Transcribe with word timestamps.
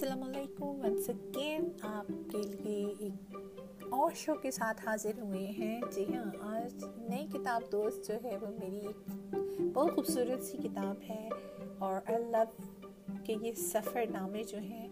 السلام 0.00 0.22
علیکم 0.22 0.64
once 0.64 1.08
again 1.08 1.68
آپ 1.82 2.06
کے 2.30 2.38
لیے 2.38 2.94
ایک 2.98 3.36
اور 3.90 4.10
شو 4.14 4.34
کے 4.34 4.50
ساتھ 4.50 4.86
حاضر 4.86 5.10
ہوئے 5.18 5.46
ہیں۔ 5.58 5.80
جی 5.94 6.04
ہاں 6.14 6.56
آج 6.56 6.84
نئی 6.96 7.26
کتاب 7.32 7.62
دوست 7.72 8.08
جو 8.08 8.14
ہے 8.24 8.36
وہ 8.36 8.46
میری 8.60 8.86
ایک 8.86 9.10
بہت 9.74 9.94
خوبصورت 9.94 10.42
سی 10.44 10.58
کتاب 10.58 10.96
ہے۔ 11.10 11.28
اور 11.78 12.00
اللہ 12.06 12.60
کے 13.24 13.36
یہ 13.40 13.52
سفر 13.52 14.04
نامے 14.10 14.42
جو 14.44 14.58
ہیں، 14.58 14.88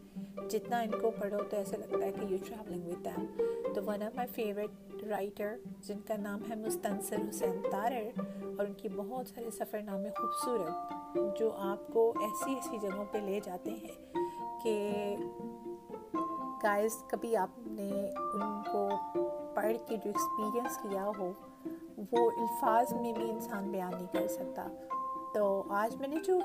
جتنا 0.51 0.81
ان 0.81 0.91
کو 0.91 1.11
پڑھو 1.11 1.39
تو 1.51 1.57
ایسا 1.57 1.77
لگتا 1.77 2.07
ہے 2.07 2.13
کہ 2.13 2.25
یو 2.29 2.39
ٹریولنگ 2.47 2.89
ود 2.89 3.05
دیم 3.05 3.43
تو 3.75 3.83
one 3.87 4.03
of 4.03 4.15
my 4.15 4.29
favourite 4.35 5.05
writer 5.05 5.57
جن 5.81 6.01
کا 6.07 6.15
نام 6.17 6.41
ہے 6.51 6.55
مستنصر 6.57 7.17
حسین 7.29 7.61
تارر، 7.71 8.21
اور 8.59 8.67
ان 8.67 8.73
کی 8.73 8.89
بہت 8.97 9.27
سارے 9.27 9.51
سفر 9.51 9.83
نامے 9.83 10.09
خوبصورت 10.11 11.39
جو 11.39 11.51
آپ 11.57 11.89
کو 11.93 12.13
ایسی 12.21 12.55
ایسی 12.55 12.79
جگہوں 12.83 13.05
پہ 13.13 13.19
لے 13.19 13.41
جاتے 13.45 13.71
ہیں۔ 13.71 14.08
کہ 14.63 15.17
گائز 16.63 17.05
کبھی 17.09 17.37
آپ 17.37 17.49
نے 17.59 17.91
ان 18.17 18.63
کو 18.73 18.89
پڑھ 19.55 19.77
کے 19.87 19.97
جو 19.97 20.11
ایکسپیرئنس 20.11 20.79
کیا 20.83 21.11
ہو، 21.19 21.33
وہ 22.13 22.31
الفاظ 22.31 22.93
میں 22.93 23.13
بھی 23.13 23.31
انسان 23.31 23.71
بیان 23.71 23.91
نہیں 23.95 24.13
کر 24.13 24.29
سکتا۔ 24.29 24.69
تو 25.35 25.65
آج 25.69 25.97
میں 25.97 26.09
نے 26.09 26.17
جو 26.25 26.39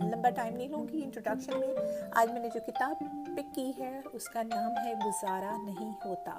لمبا 0.00 0.30
ٹائم 0.30 0.56
نہیں 0.56 0.68
لوں 0.68 0.88
گی 0.88 1.04
انٹروڈکشن 1.04 1.60
میں، 1.60 1.74
آج 2.14 2.30
میں 2.30 2.40
نے 2.40 2.48
جو 2.54 2.60
کتاب 2.66 2.98
پک 3.26 3.54
کی 3.54 3.72
ہے، 3.78 4.00
اس 4.12 4.24
کا 4.24 4.42
نام 4.42 4.86
ہے 4.86 4.94
گزارا 5.06 5.56
نہیں 5.62 5.92
ہوتا۔ 6.04 6.38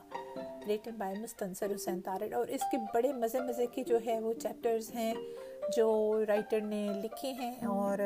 Written 0.68 0.92
by 0.98 1.20
Mustansar 1.20 1.76
Hussain 1.76 2.02
Tarar. 2.02 2.34
اور 2.34 2.48
اس 2.48 2.62
کے 2.72 2.78
بڑے 2.94 3.14
مزے 3.14 3.40
مزے 3.40 3.66
کے 3.66 3.84
جو 3.84 3.98
ہے 4.06 4.20
وہ 4.20 4.34
چیپٹرز 4.34 4.96
ہیں 4.96 5.14
جو 5.78 6.20
رائٹر 6.28 6.62
نے 6.62 6.88
لکھے 7.04 7.32
ہیں 7.32 7.66
اور 7.66 7.98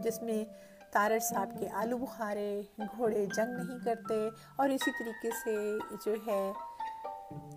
جس 0.00 0.22
میں 0.22 0.67
تارر 0.90 1.18
صاحب 1.18 1.50
کے 1.60 1.68
آلو 1.68 1.98
بخارے، 1.98 2.62
گھوڑے 2.78 3.26
جنگ 3.26 3.64
نہیں 3.64 3.78
کرتے 3.84 4.28
اور 4.56 4.68
اسی 4.68 4.90
طریقے 4.90 5.30
سے 5.44 5.78
جو 6.06 6.14
ہے 6.26 6.52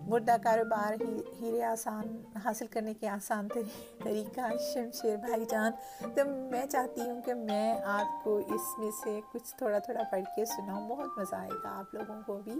مردہ 0.00 0.36
کاروبار 0.42 1.02
ہیرے 1.40 1.64
آسان، 1.64 2.22
حاصل 2.44 2.66
کرنے 2.66 2.94
کے 2.94 3.08
آسان 3.08 3.48
طریقہ 4.04 4.40
شمشیر 4.74 5.16
بھائی 5.16 5.44
جان۔ 5.44 5.72
تو 6.14 6.24
میں 6.50 6.66
چاہتی 6.66 7.00
ہوں 7.00 7.22
کہ 7.22 7.34
میں 7.34 7.80
آپ 7.84 8.24
کو 8.24 8.36
اس 8.36 8.78
میں 8.78 8.90
سے 9.04 9.20
کچھ 9.32 9.56
تھوڑا 9.56 9.78
تھوڑا 9.78 10.02
پڑھ 10.10 10.24
کے 10.36 10.44
سناؤں۔ 10.44 10.88
بہت 10.88 11.18
مزہ 11.18 11.34
آئے 11.34 11.50
گا 11.64 11.78
آپ 11.78 11.94
لوگوں 11.94 12.20
کو 12.26 12.40
بھی۔ 12.44 12.54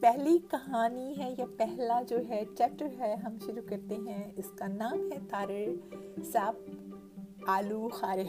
پہلی 0.00 0.38
کہانی 0.50 1.18
ہے 1.18 1.34
یا 1.38 1.44
پہلا 1.58 2.02
جو 2.02 2.18
ہے 2.28 2.44
چیپٹر 2.58 2.88
ہے، 2.98 3.14
ہم 3.14 3.38
شروع 3.46 3.68
کرتے 3.68 3.94
ہیں۔ 3.94 4.32
اس 4.36 4.50
کا 4.58 4.66
نام 4.66 5.12
ہے 5.12 5.18
تارر 5.30 5.94
صاحب۔ 6.32 6.56
آلو 7.46 7.88
بخارے۔ 7.88 8.24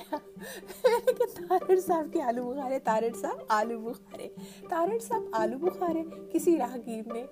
لیکن 0.83 1.47
تارڑ 1.47 1.79
صاحب 1.79 2.13
کے 2.13 2.21
آلو 2.21 2.53
بخارے 2.53 2.79
تارڑ 2.79 3.15
صاحب 3.21 3.37
آلو 3.47 3.79
بخارے۔ 3.79 4.27
تارڑ 4.69 4.97
صاحب 4.99 5.23
آلو 5.31 5.57
بخارے، 5.57 6.03
کسی 6.31 6.57
راہگیر 6.57 7.13
نے 7.13 7.25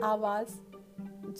آواز 0.00 0.46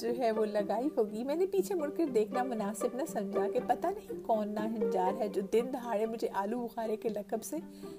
جو 0.00 0.08
ہے 0.18 0.32
وہ 0.32 0.44
لگائی 0.44 0.88
ہوگی۔ 0.96 1.24
میں 1.24 1.34
نے 1.34 1.46
پیچھے 1.46 1.74
مڑ 1.74 1.90
کر 1.96 2.04
دیکھنا، 2.04 2.42
مناسب 2.42 2.88
نہ 2.94 3.02
سمجھا 3.08 3.46
کہ 3.52 3.60
پتہ 3.66 3.86
نہیں 3.86 4.26
کون 4.26 4.48
نہ 4.48 4.60
ہنجار 4.60 5.12
ہے 5.18 5.28
جو 5.28 5.42
دن 5.52 5.64
دہاڑے 5.72 6.06
مجھے 6.06 6.28
آلو 6.34 6.66
بخارے 6.66 6.96
کے 6.96 7.08
لقب 7.08 7.42
سے 7.42 7.56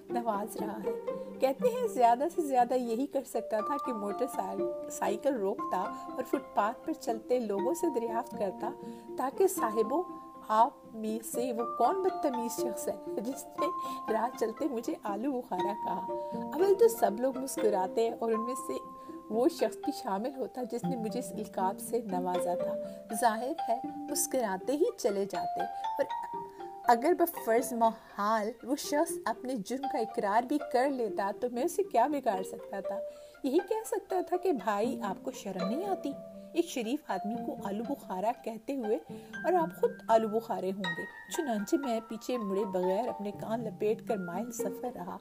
نواز 0.10 0.58
رہا 0.58 0.80
ہے۔ 0.84 0.92
کہتے 1.40 1.68
ہیں، 1.68 1.88
زیادہ 1.88 2.24
سے 2.36 2.42
زیادہ 2.42 2.74
یہی 2.74 3.08
کر 3.08 3.22
سکتا 3.24 3.60
تھا 3.60 3.78
کہ 3.86 3.94
موٹر 3.94 4.26
سائیکل 4.92 5.36
روکتا 5.36 5.78
اور 6.16 6.24
فٹ 6.24 6.56
پاتھ 6.56 6.86
پر 6.86 6.94
چلتے 6.94 7.40
لوگوں 7.40 7.74
سے 7.74 7.88
دریافت 7.96 8.32
کرتا 8.32 8.70
تاکہ 9.18 9.48
صاحبوں 9.48 10.04
آپ 10.48 10.96
میں 10.96 11.26
سے 11.32 11.54
وہ 11.54 11.64
کون 11.78 12.04
بدتمیز 12.04 12.60
شخص 12.62 12.88
ہے 12.88 13.22
جس 13.22 13.46
نے 13.60 13.68
رات 14.14 14.40
چلتے 14.40 14.68
مجھے 14.68 14.96
آلو 15.04 15.42
بخارا 15.42 15.74
کہا؟ 15.86 16.08
اول 16.34 16.74
تو 16.80 16.88
سب 16.88 17.20
لوگ 17.20 17.38
مسکراتے 17.38 18.10
ہیں 18.10 18.16
اور 18.20 18.32
ان 18.32 18.46
میں 18.46 18.56
سے 18.56 18.74
وہ 19.30 19.48
شخص 19.50 19.78
بھی 19.78 19.92
شامل 20.04 20.36
ہوتا 20.38 20.64
جس 20.72 20.84
نے 20.84 20.96
مجھے 20.96 21.20
اس 21.20 21.32
القاب 21.32 21.80
سے 21.80 22.02
نوازا 22.02 22.56
تھا۔ 22.56 22.76
ظاہر 23.22 23.54
ہے 23.70 23.80
مسکراتے 23.86 24.74
ہی 24.74 24.86
چلے 24.98 25.26
جاتے، 25.26 25.62
پر 25.98 26.04
اگر 26.88 27.14
بفرض 27.20 27.74
محال 27.74 28.52
وہ 28.64 28.76
شخص 28.76 29.14
اپنے 29.26 29.56
جرم 29.66 29.86
کا 29.94 29.98
اقرار 29.98 30.42
بھی 30.44 30.58
کر 30.74 30.90
لیتا 30.90 31.32
تو 31.40 31.48
میں 31.52 31.64
اسے 31.64 31.84
کیا 31.84 32.08
بگاڑ 32.08 32.44
سکتا 32.44 32.80
تھا؟ 32.80 33.00
یہی 33.44 33.60
کہہ 33.60 33.88
سکتا 33.88 34.22
تھا 34.28 34.38
کہ 34.38 34.52
بھائی، 34.52 35.02
آپ 35.02 35.16
کو 35.24 35.32
شرم 35.32 35.68
نہیں 35.68 35.86
آتی۔ 35.86 36.14
ایک 36.58 36.70
شریف 36.70 37.12
آدمی 37.12 37.36
کو 37.46 37.56
آلو 37.66 37.84
بخارا 37.88 38.32
کہتے 38.44 38.76
ہوئے، 38.76 38.98
اور 39.44 39.54
آپ 39.54 39.80
خود 39.80 39.92
آلو 40.08 40.28
بخارے 40.30 40.72
ہوں 40.72 40.84
گے۔ 40.88 41.04
چنانچہ 41.36 41.76
میں 41.86 42.00
پیچھے 42.08 42.38
مڑے 42.38 42.64
بغیر 42.74 43.08
اپنے 43.10 43.32
کان 43.32 43.64
لپیٹ 43.64 44.08
کر 44.08 44.18
مائل 44.20 44.52
سفر 44.54 44.96
رہا۔ 44.96 45.18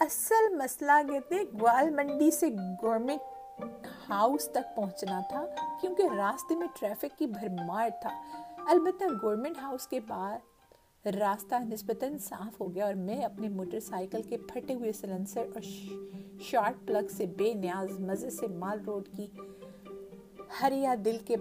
اصل 0.00 0.54
مسئلہ 0.56 0.92
کہتے 1.08 1.42
گوال 1.52 1.90
منڈی 1.90 2.30
سے 2.30 2.48
گورمنٹ 2.82 3.86
ہاؤس 4.08 4.48
تک 4.48 4.74
پہنچنا 4.76 5.20
تھا، 5.30 5.44
کیونکہ 5.80 6.14
راستے 6.16 6.56
میں 6.56 6.66
ٹریفک 6.80 7.18
کی 7.18 7.26
بھرمار 7.26 7.88
تھا۔ 8.02 8.10
البتہ 8.68 9.04
گورمنٹ 9.22 9.58
ہاؤس 9.62 9.86
کے 9.86 10.00
بعد 10.06 11.06
راستہ 11.06 11.54
نسبتاً 11.64 12.16
صاف 12.18 12.60
ہو 12.60 12.74
گیا، 12.74 12.84
اور 12.86 12.94
میں 12.94 13.20
اپنے 13.24 13.48
موٹر 13.48 13.80
سائیکل 13.80 14.22
کے 14.22 14.36
پھٹے 14.48 14.74
ہوئے 14.74 14.92
سلنسر 14.92 15.46
اور 15.54 15.62
شارٹ 16.42 16.86
پلگ 16.86 17.12
سے 17.16 17.26
بے 17.36 17.52
نیاز 17.54 17.98
مزے 18.00 18.30
سے 18.30 18.46
مال 18.54 18.80
روڈ 18.86 19.08
کی 19.16 19.26
ہر 20.62 20.72
یا 20.72 20.94
دل 21.04 21.16
کے 21.24 21.36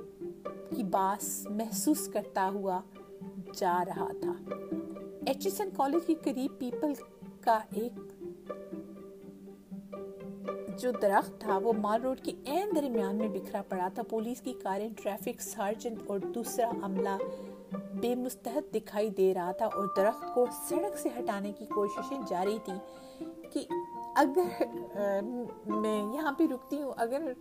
کی 0.75 0.83
باس 0.83 1.47
محسوس 1.49 2.07
کرتا 2.07 2.49
ہوا 2.53 2.81
جا 3.53 3.83
رہا 3.87 4.07
تھا۔ 4.21 4.33
ایچ 5.25 5.45
ایس 5.45 5.61
این 5.61 5.69
کالج 5.77 6.05
کے 6.07 6.15
قریب 6.23 6.59
پیپل 6.59 6.93
کا 7.41 7.59
ایک 7.73 7.99
جو 10.79 10.91
درخت 11.01 11.41
تھا، 11.41 11.57
وہ 11.57 11.73
مال 11.73 12.01
روڈ 12.01 12.19
کے 12.19 12.31
این 12.45 12.69
درمیان 12.75 13.15
میں 13.15 13.27
بکھرا 13.27 13.61
پڑا 13.69 13.87
تھا۔ 13.93 14.03
پولیس 14.03 14.41
کی 14.41 14.53
کاریں 14.63 14.89
ٹریفک 15.03 15.41
سارجنٹ 15.41 15.97
اور 16.07 16.19
دوسرا 16.19 16.69
عملہ 16.83 17.17
بے 18.01 18.15
مستحد 18.15 18.73
دکھائی 18.75 19.09
دے 19.09 19.33
رہا 19.33 19.51
تھا 19.51 19.65
اور 19.65 19.87
درخت 19.97 20.33
کو 20.33 20.45
سڑک 20.69 20.97
سے 20.97 21.09
ہٹانے 21.19 21.51
کی 21.51 21.65
کوششیں 21.65 22.17
جاری 22.27 22.57
تھیں 22.65 22.79
کہ 23.51 23.65
اگر 24.15 24.63
میں 25.67 25.97
یہاں 26.15 26.31
پہ 26.31 26.43
رکتی 26.51 26.81
ہوں، 26.81 26.91
اگر 26.97 27.31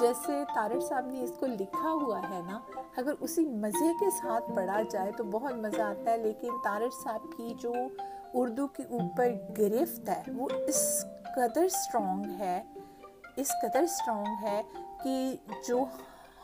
جیسے 0.00 0.42
طارق 0.54 0.82
صاحب 0.88 1.06
نے 1.06 1.22
اس 1.24 1.32
کو 1.40 1.46
لکھا 1.46 1.90
ہوا 1.92 2.20
ہے 2.30 2.40
نا، 2.46 2.58
اگر 2.96 3.12
اسی 3.20 3.44
مزے 3.64 3.92
کے 4.00 4.10
ساتھ 4.22 4.50
پڑھا 4.56 4.80
جائے 4.90 5.12
تو 5.16 5.24
بہت 5.30 5.54
مزہ 5.56 5.82
آتا 5.82 6.10
ہے، 6.10 6.16
لیکن 6.16 6.58
طارق 6.64 7.02
صاحب 7.02 7.36
کی 7.36 7.54
جو 7.60 7.72
اردو 8.34 8.66
کے 8.66 8.82
اوپر 8.90 9.32
گرفت 9.58 10.08
ہے، 10.08 10.22
وہ 10.36 10.48
اس 10.66 10.82
قدر 11.36 11.64
اسٹرانگ 11.64 12.24
ہے، 12.38 12.60
اس 13.36 13.52
قدر 13.62 13.82
اسٹرانگ 13.82 14.42
ہے 14.42 14.62
کہ 15.02 15.34
جو 15.68 15.84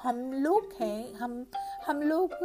ہم 0.04 0.20
لوگ 0.32 0.72
ہیں، 0.80 1.14
ہم 1.14 1.42
ہم 1.88 2.00
لوگ 2.02 2.42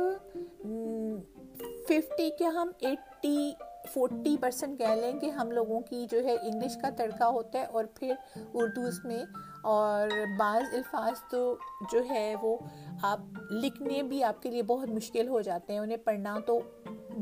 ففٹی 1.88 2.30
کے 2.38 2.46
ہم 2.46 2.72
ایٹی 2.80 3.52
فورٹی 3.88 4.36
پرسینٹ 4.40 4.78
کہہ 4.80 4.96
لیں 5.02 5.20
کہ 5.20 5.30
ہم 5.30 5.52
لوگوں 5.52 5.80
کی 5.80 6.06
جو 6.12 6.24
ہے 6.24 6.36
انگلش 6.36 6.78
کا 6.82 6.90
تڑکا 6.90 7.28
ہوتا 7.28 7.60
ہے 7.60 7.66
اور 7.66 7.86
پھر 7.94 8.14
اردو 8.54 8.82
اس 8.82 9.06
میں، 9.06 9.24
اور 9.62 10.08
بعض 10.40 10.74
الفاظ 10.74 11.22
تو 11.32 11.58
جو 11.92 12.04
ہے 12.10 12.36
وہ 12.42 12.58
آپ 13.02 13.20
لکھنے 13.52 14.02
بھی 14.04 14.24
آپ 14.24 14.42
کے 14.42 14.52
لیے 14.52 14.64
بہت 14.64 14.90
مشکل 14.90 15.28
ہو 15.28 15.42
جاتے 15.42 15.74
ہیں، 15.74 15.80
انہیں 15.80 15.98
پڑھنا 15.98 16.38
تو 16.46 16.60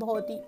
بہت 0.00 0.30
ہی۔ 0.30 0.38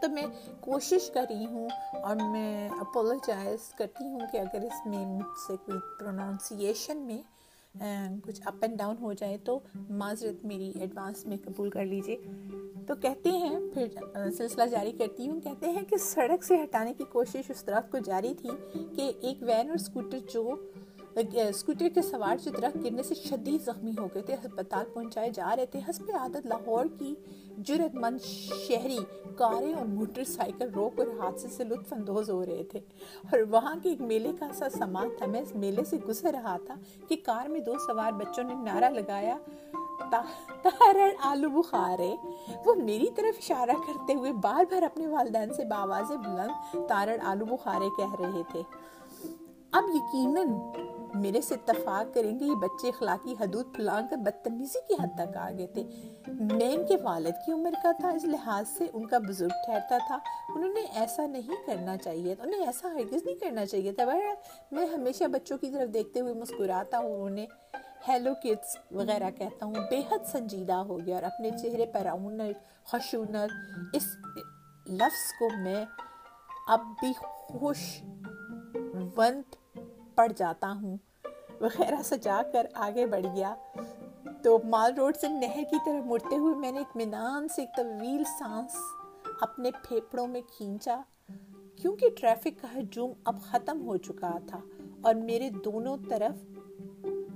تو 0.00 0.08
میں 0.08 0.26
کوشش 0.60 1.10
کر 1.10 1.24
رہی 1.30 1.46
ہوں 1.46 1.68
اور 2.02 2.16
میں 2.16 2.68
اپولوجائز 2.68 3.68
کرتی 3.74 4.04
ہوں 4.04 4.20
کہ 4.32 4.38
اگر 4.38 4.62
اس 4.62 4.86
میں 4.86 5.06
مجھ 5.06 5.38
سے 5.46 5.56
کوئی 5.56 5.78
پروناؤنسیشن 5.98 6.98
میں 6.98 7.22
کچھ 8.24 8.40
اپ 8.44 8.54
اینڈ 8.62 8.78
ڈاؤن 8.78 8.96
ہو 9.00 9.12
جائے 9.12 9.36
تو 9.44 9.58
معذرت 9.90 10.44
میری 10.44 10.72
ایڈوانس 10.80 11.26
میں 11.26 11.36
قبول 11.44 11.70
کر 11.70 11.84
لیجیے 11.84 12.16
تو 12.86 12.94
کہتے 12.94 13.30
ہیں، 13.30 13.58
پھر 13.74 13.86
سلسلہ 14.30 14.62
جاری 14.66 14.92
کرتی 14.92 15.28
ہوں۔ 15.28 15.40
کہتے 15.40 15.70
ہیں 15.70 15.82
کہ 15.82 15.96
سڑک 15.96 16.44
سے 16.44 16.62
ہٹانے 16.62 16.92
کی 16.98 17.04
کوشش 17.12 17.50
اس 17.50 17.64
طرح 17.64 17.80
کو 17.90 17.98
جاری 17.98 18.34
تھی 18.38 18.50
کہ 18.96 19.12
ایک 19.20 19.42
وین 19.42 19.68
اور 19.68 19.74
اسکوٹر 19.74 20.18
جو 20.32 20.56
اسکوٹر 21.16 21.88
کے 21.94 22.02
سوار 22.02 22.36
چترا 22.36 22.68
گرنے 22.84 23.02
سے 23.02 23.14
شدید 23.14 23.64
زخمی 23.64 23.92
ہو 23.98 24.08
گئے 24.14 24.22
تھے، 24.22 24.34
ہسپتال 24.34 24.84
پہنچائے 24.94 25.30
جا 25.30 25.54
رہے 25.56 25.66
تھے۔ 25.66 25.80
حسب 25.90 26.04
عادت، 26.20 26.46
لاہور 26.46 26.86
کی 26.98 27.14
جرت 27.58 27.94
مند 27.94 28.18
شہری 28.68 28.98
کاریں 29.36 29.74
اور 29.74 29.86
موٹر 29.86 30.24
سائیکل 30.24 30.70
روک 30.70 31.00
اور 31.00 31.06
حادثے 31.18 31.48
سے 31.48 31.64
لطف 31.64 31.92
اندوز 31.92 32.30
ہو 32.30 32.44
رہے 32.44 32.62
تھے۔ 32.64 32.80
اور 33.32 33.38
وہاں 33.50 33.76
کے 33.82 33.88
ایک 33.88 34.00
میلے 34.00 34.32
کا 34.38 34.48
سا 34.54 34.68
سامان 34.68 35.08
تھا۔ 35.18 35.26
میں 35.26 35.40
اس 35.40 35.54
میلے 35.54 35.84
سے 35.84 35.96
گزر 36.08 36.30
رہا 36.32 36.56
تھا 36.66 36.74
کہ 37.08 37.16
کار 37.24 37.46
میں 37.46 37.60
دو 37.60 37.74
سوار 37.86 38.12
بچوں 38.12 38.44
نے 38.44 38.54
نعرہ 38.54 38.90
لگایا 38.90 39.36
تارن 40.62 41.08
آلو 41.22 41.48
بخارے۔ 41.48 42.14
وہ 42.66 42.74
میری 42.74 43.06
طرف 43.16 43.38
اشارہ 43.38 43.70
کرتے 43.70 44.14
ہوئے 44.14 44.32
بار 44.32 44.64
بار 44.70 44.82
اپنے 44.82 45.06
والدین 45.06 45.54
سے 45.54 45.64
باواز 45.64 46.12
بلند 46.12 46.76
تارن 46.88 47.20
آلو 47.20 47.44
بخارے 47.44 47.88
کہہ 47.96 48.20
رہے 48.20 48.42
تھے۔ 48.52 48.62
اب 49.72 49.84
یقیناً 49.94 50.48
میرے 51.14 51.40
سے 51.40 51.54
اتفاق 51.54 52.14
کریں 52.14 52.40
گے، 52.40 52.44
یہ 52.44 52.54
بچے 52.54 52.88
اخلاقی 52.88 53.34
حدود 53.40 53.74
پھلان 53.74 54.06
کر 54.10 54.16
بدتمیزی 54.16 54.78
کی 54.88 54.94
حد 55.02 55.18
تک 55.18 55.36
آ 55.36 55.50
گئے 55.58 55.66
تھے۔ 55.66 55.84
میں 56.28 56.72
ان 56.72 56.86
کے 56.86 56.96
والد 57.02 57.46
کی 57.46 57.52
عمر 57.52 57.70
کا 57.82 57.92
تھا، 57.92 58.08
اس 58.10 58.24
لحاظ 58.24 58.68
سے 58.68 58.86
ان 58.92 59.06
کا 59.06 59.18
بزرگ 59.18 59.48
ٹھہرتا 59.48 59.98
تھا۔ 60.06 60.18
انہوں 60.48 60.72
نے 60.72 60.80
ایسا 60.80 61.26
نہیں 61.26 61.66
کرنا 61.66 61.96
چاہیے 61.96 62.34
تھا 62.34 62.44
انہیں 62.44 62.66
ایسا 62.66 62.88
ہرگز 62.88 63.24
نہیں 63.24 63.34
کرنا 63.34 63.66
چاہیے 63.66 63.92
تھا۔ 63.92 64.04
میں 64.72 64.86
ہمیشہ 64.86 65.24
بچوں 65.24 65.58
کی 65.58 65.70
طرف 65.70 65.94
دیکھتے 65.94 66.20
ہوئے 66.20 66.34
مسکراتا 66.34 66.98
ہوں 66.98 67.22
انہیں 67.22 67.46
ہیلو 68.08 68.34
کڈس 68.34 68.76
وغیرہ 68.90 69.30
کہتا 69.30 69.66
ہوں۔ 69.66 69.74
بے 69.90 69.98
حد 69.98 70.26
سنجیدہ 70.32 70.72
ہو 70.72 70.98
گیا 71.06 71.14
اور 71.14 71.22
اپنے 71.22 71.50
چہرے 71.50 71.86
پر 71.86 72.06
اونت 72.06 72.86
خشونت 72.86 73.52
اس 73.92 74.06
لفظ 74.86 75.32
کو 75.38 75.48
میں 75.62 75.84
اب 76.68 76.80
بھی 77.00 77.12
خوش 77.20 78.02
ونت 79.16 79.56
پڑ 80.14 80.32
جاتا 80.36 80.72
ہوں۔ 80.82 80.96
وغیرہ 81.60 82.02
سجا 82.04 82.42
کر 82.52 82.66
آگے 82.74 83.06
بڑھ 83.06 83.26
گیا۔ 83.36 83.54
تو 84.42 84.58
مال 84.64 84.94
روڈ 84.94 85.16
سے 85.16 85.28
نہر 85.28 85.62
کی 85.70 85.76
طرف 85.86 86.06
مڑتے 86.06 86.36
ہوئے 86.36 86.54
میں 86.54 86.72
نے 86.72 86.80
اطمینان 86.80 87.48
سے 87.48 87.62
ایک 87.62 87.76
طویل 87.76 88.24
سانس 88.24 88.76
اپنے 89.40 89.70
پھیپڑوں 89.88 90.26
میں 90.26 90.40
کھینچا۔ 90.56 91.00
کیونکہ 91.76 92.08
ٹریفک 92.20 92.62
کا 92.62 92.78
ہجوم 92.78 93.12
اب 93.24 93.40
ختم 93.42 93.86
ہو 93.86 93.96
چکا 93.96 94.38
تھا 94.46 94.60
اور 95.02 95.14
میرے 95.14 95.50
دونوں 95.50 95.96
طرف 96.08 96.44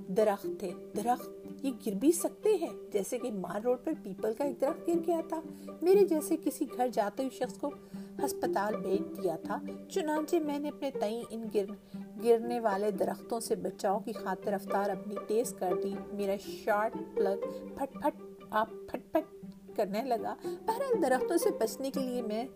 درخت 0.07 0.47
تھے۔ 0.59 0.71
درخت 0.95 1.38
یہ 1.63 1.71
گر 1.85 1.91
بھی 1.91 2.11
سکتے 2.11 2.55
ہیں۔ 2.55 2.91
جیسے 2.91 3.19
کہ 3.19 3.31
مار 3.31 3.61
روڈ 3.61 3.77
پر 3.83 3.91
پیپل 4.03 4.33
کا 4.33 4.43
ایک 4.43 4.61
درخت 4.61 4.87
گر 4.87 4.93
گیا 5.07 5.21
تھا۔ 5.29 5.41
میرے 5.81 6.05
جیسے 6.05 6.37
کسی 6.43 6.65
گھر 6.77 6.87
جاتے 6.93 7.23
ہوئے 7.23 7.37
شخص 7.37 7.57
کو 7.57 7.69
ہسپتال 8.25 8.75
بھیج 8.75 9.23
دیا 9.23 9.35
تھا۔ 9.35 9.59
چنانچہ 9.89 10.35
میں 10.35 10.59
نے 10.59 10.69
اپنے 10.69 10.91
تئیں 10.91 11.23
ان 11.29 11.45
گر، 11.53 11.97
گرنے 12.23 12.59
والے 12.59 12.91
درختوں 12.91 13.39
سے 13.39 13.55
بچاؤ 13.55 13.99
کی 13.99 14.11
خاطر 14.11 14.51
رفتار 14.51 14.89
اپنی 14.89 15.15
تیز 15.27 15.53
کر 15.59 15.73
دی۔ 15.83 15.93
میرا 16.13 16.35
شارٹ 16.63 16.93
پلگ 17.15 17.45
پھٹ 17.75 17.93
پھٹ 17.93 18.21
آپ 18.49 18.69
پھٹ 18.87 19.11
پھٹ 19.11 19.35
کرنے 19.77 20.03
لگا۔ 20.03 20.35
بہرحال 20.43 21.01
درختوں 21.01 21.37
سے 21.37 21.49
بچنے 21.59 21.91
کے 21.91 21.99
لیے 21.99 22.21
میں 22.21 22.47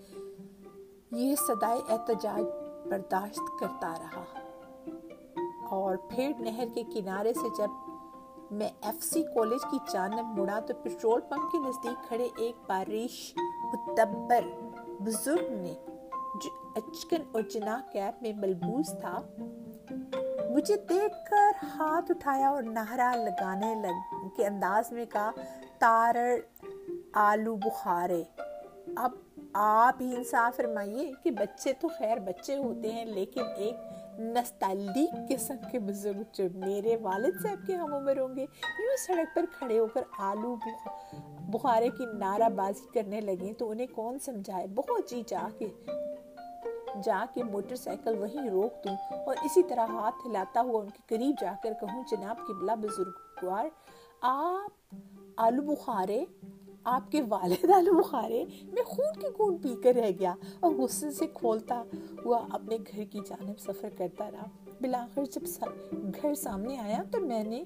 یہ 1.12 1.36
صدائے 1.36 1.80
احتجاج 1.90 2.44
برداشت 2.90 3.40
کرتا 3.60 3.96
رہا۔ 4.00 4.24
اور 5.70 5.98
پھر 5.98 6.32
نہر 6.40 6.68
کے 6.76 6.84
کنارے 6.94 7.34
سے 7.34 7.48
جب 7.58 7.68
میں 8.54 8.70
ایف 8.82 9.04
سی 9.04 9.22
کالج 9.24 9.64
کی 9.72 9.78
جانب 9.92 10.38
مڑا 10.40 10.60
تو 10.60 10.74
پٹرول 10.84 11.22
پمپ 11.22 11.52
کے 11.52 11.58
نزدیک 11.60 12.08
کھڑے 12.08 12.28
ایک 12.38 12.56
بارش 12.68 13.34
متبر 13.74 14.48
بزرگ 15.00 15.52
نے 15.52 15.74
جو 16.44 16.50
اچکن 16.76 17.22
اور 17.32 17.42
جناح 17.42 17.82
کیپ 17.92 18.22
میں 18.22 18.34
ملبوس 18.34 18.94
تھا، 19.02 19.18
مجھے 20.50 20.76
دیکھ 20.90 21.16
کر 21.30 21.66
ہاتھ 21.76 22.12
اٹھایا 22.12 22.50
اور 22.50 22.64
نہرا 22.64 23.12
لگانے 23.16 23.74
لگ، 23.76 24.28
کے 24.36 24.46
انداز 24.46 24.92
میں 24.92 25.06
کہا، 25.06 25.32
تارڑ 25.80 26.36
آلو 27.14 27.56
بخارے۔ 27.56 28.24
اب 28.96 29.12
آپ 29.54 30.02
ہی 30.02 30.16
انصاف 30.16 30.56
فرمائیے 30.56 31.12
کہ 31.24 31.32
بچے 31.32 31.74
تو 31.74 31.88
خیر 31.88 32.20
بچے 32.20 32.58
ہوتے 32.58 32.92
ہیں، 32.92 33.06
لیکن 33.06 33.42
ایک 33.56 33.76
نستعلیق 34.20 35.14
قسم 35.30 35.56
کے 35.72 35.80
بزرگ 35.80 36.22
جو 36.34 36.44
میرے 36.56 36.96
والد 37.02 37.42
صاحب 37.42 37.66
کے 37.68 37.76
ہم 37.76 37.94
عمر 37.94 38.20
ہوں 38.20 38.36
گے 38.36 38.46
یوں 38.80 38.96
سڑک 39.08 39.36
پر 39.36 39.46
کھڑے 39.58 39.80
ہو 39.80 39.88
کر 39.94 40.02
آلو 40.20 40.56
بخارے 41.52 41.90
کی 41.90 42.06
نعرہ 42.14 42.50
بازی 42.50 42.88
کرنے 42.94 43.22
لگے 43.22 43.54
تو 43.54 43.70
انہیں 43.70 43.88
کون 43.88 44.20
سمجھائے؟ 44.20 44.68
بہت 44.68 45.10
جی 45.10 45.22
چاہ 45.24 45.50
کے، 45.58 45.68
جا 47.04 47.24
کے 47.34 47.44
موٹر 47.44 47.76
سائیکل 47.76 48.18
وہیں 48.18 48.50
روک 48.50 48.84
دوں 48.84 48.96
اور 49.26 49.36
اسی 49.44 49.64
طرح 49.64 49.88
ہاتھ 49.90 50.28
ہلاتا 50.28 50.62
ہوا 50.62 50.82
ان 50.82 50.90
کے 50.90 51.02
قریب 51.08 51.36
جا 51.42 51.54
کر 51.64 51.74
کہوں، 51.80 52.04
جناب 52.12 52.38
قبلہ 52.48 52.76
بزرگوار، 52.82 53.68
آپ 54.22 54.96
آلو 55.38 55.62
بخارے 55.62 56.24
آپ 56.84 57.12
کے 57.12 57.22
والد 57.30 57.70
آلو 57.70 57.94
بخارے 57.94 58.46
میں 58.72 58.84
خون 58.84 59.20
کی 59.22 59.28
خون 59.38 59.58
پی 59.58 59.76
کر 59.84 59.94
رہ 59.96 60.12
گیا 60.20 60.36
اور 60.60 60.72
غصے 60.72 61.12
سے 61.12 61.26
کھولتا 61.34 61.84
ہوا 62.26 62.48
اپنے 62.50 62.78
گھر 62.78 63.04
کی 63.04 63.20
جانب 63.30 63.60
سفر 63.60 63.90
کرتا 63.98 64.32
رہا۔ 64.32 64.48
بلاخر 64.82 65.26
جب 65.26 65.46
سا 65.46 65.66
گھر 65.92 66.36
سامنے 66.36 66.80
آیا 66.80 67.04
تو 67.12 67.20
میں 67.20 67.44
نے 67.44 67.64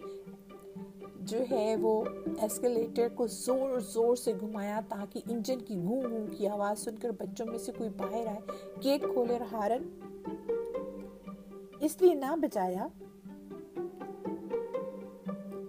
جو 1.15 1.39
ہے 1.51 1.75
وہ 1.81 2.03
ایسکلیٹر 2.37 3.07
کو 3.15 3.27
زور 3.27 3.79
زور 3.79 4.15
سے 4.15 4.33
گھمایا 4.39 4.79
تاکہ 4.89 5.21
انجن 5.29 5.59
کی 5.59 5.75
گھوم 5.75 6.01
گھوم 6.01 6.35
کی 6.37 6.47
آواز 6.47 6.79
سن 6.79 6.95
کر 6.95 7.09
بچوں 7.09 7.45
میں 7.45 7.57
سے 7.57 7.71
کوئی 7.77 7.89
باہر 7.89 8.27
آئے۔ 8.27 8.39
گیٹ 8.83 9.01
کھولے 9.01 9.33
اور 9.33 9.53
ہارن 9.53 9.99
اس 11.79 12.01
لیے 12.01 12.13
نہ 12.13 12.35
بجایا 12.35 12.87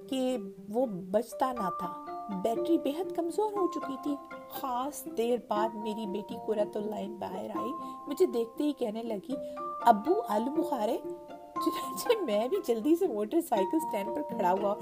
کہ 0.08 0.36
وہ 0.68 0.86
بچتا 0.86 1.52
نہ 1.52 1.68
تھا۔ 1.78 2.07
بیٹری 2.34 2.78
بے 2.78 2.90
حد 2.90 3.16
کمزور 3.16 3.52
ہو 3.52 3.66
چکی 3.66 3.96
تھی۔ 4.02 4.16
خاص 4.50 5.04
دیر 5.04 5.38
بعد 5.48 5.68
میری 5.74 6.06
بیٹی 6.06 6.36
قرۃ 6.46 6.70
العین 6.74 7.16
باہر 7.16 7.50
آئی، 7.54 7.72
مجھے 8.06 8.26
دیکھتے 8.26 8.64
ہی 8.64 8.72
کہنے 8.72 9.02
لگی، 9.02 9.34
ابو 9.86 10.20
آلو 10.28 10.62
بخارے، 10.62 10.98
چنانچہ 11.54 12.24
میں 12.24 12.48
بھی 12.48 12.56
جلدی 12.66 12.96
سے 12.96 13.06
موٹر 13.06 13.40
سائیکل 13.40 13.78
سٹینڈ 13.80 14.08
پر 14.14 14.22
کھڑا 14.22 14.52
ہوا 14.52 14.74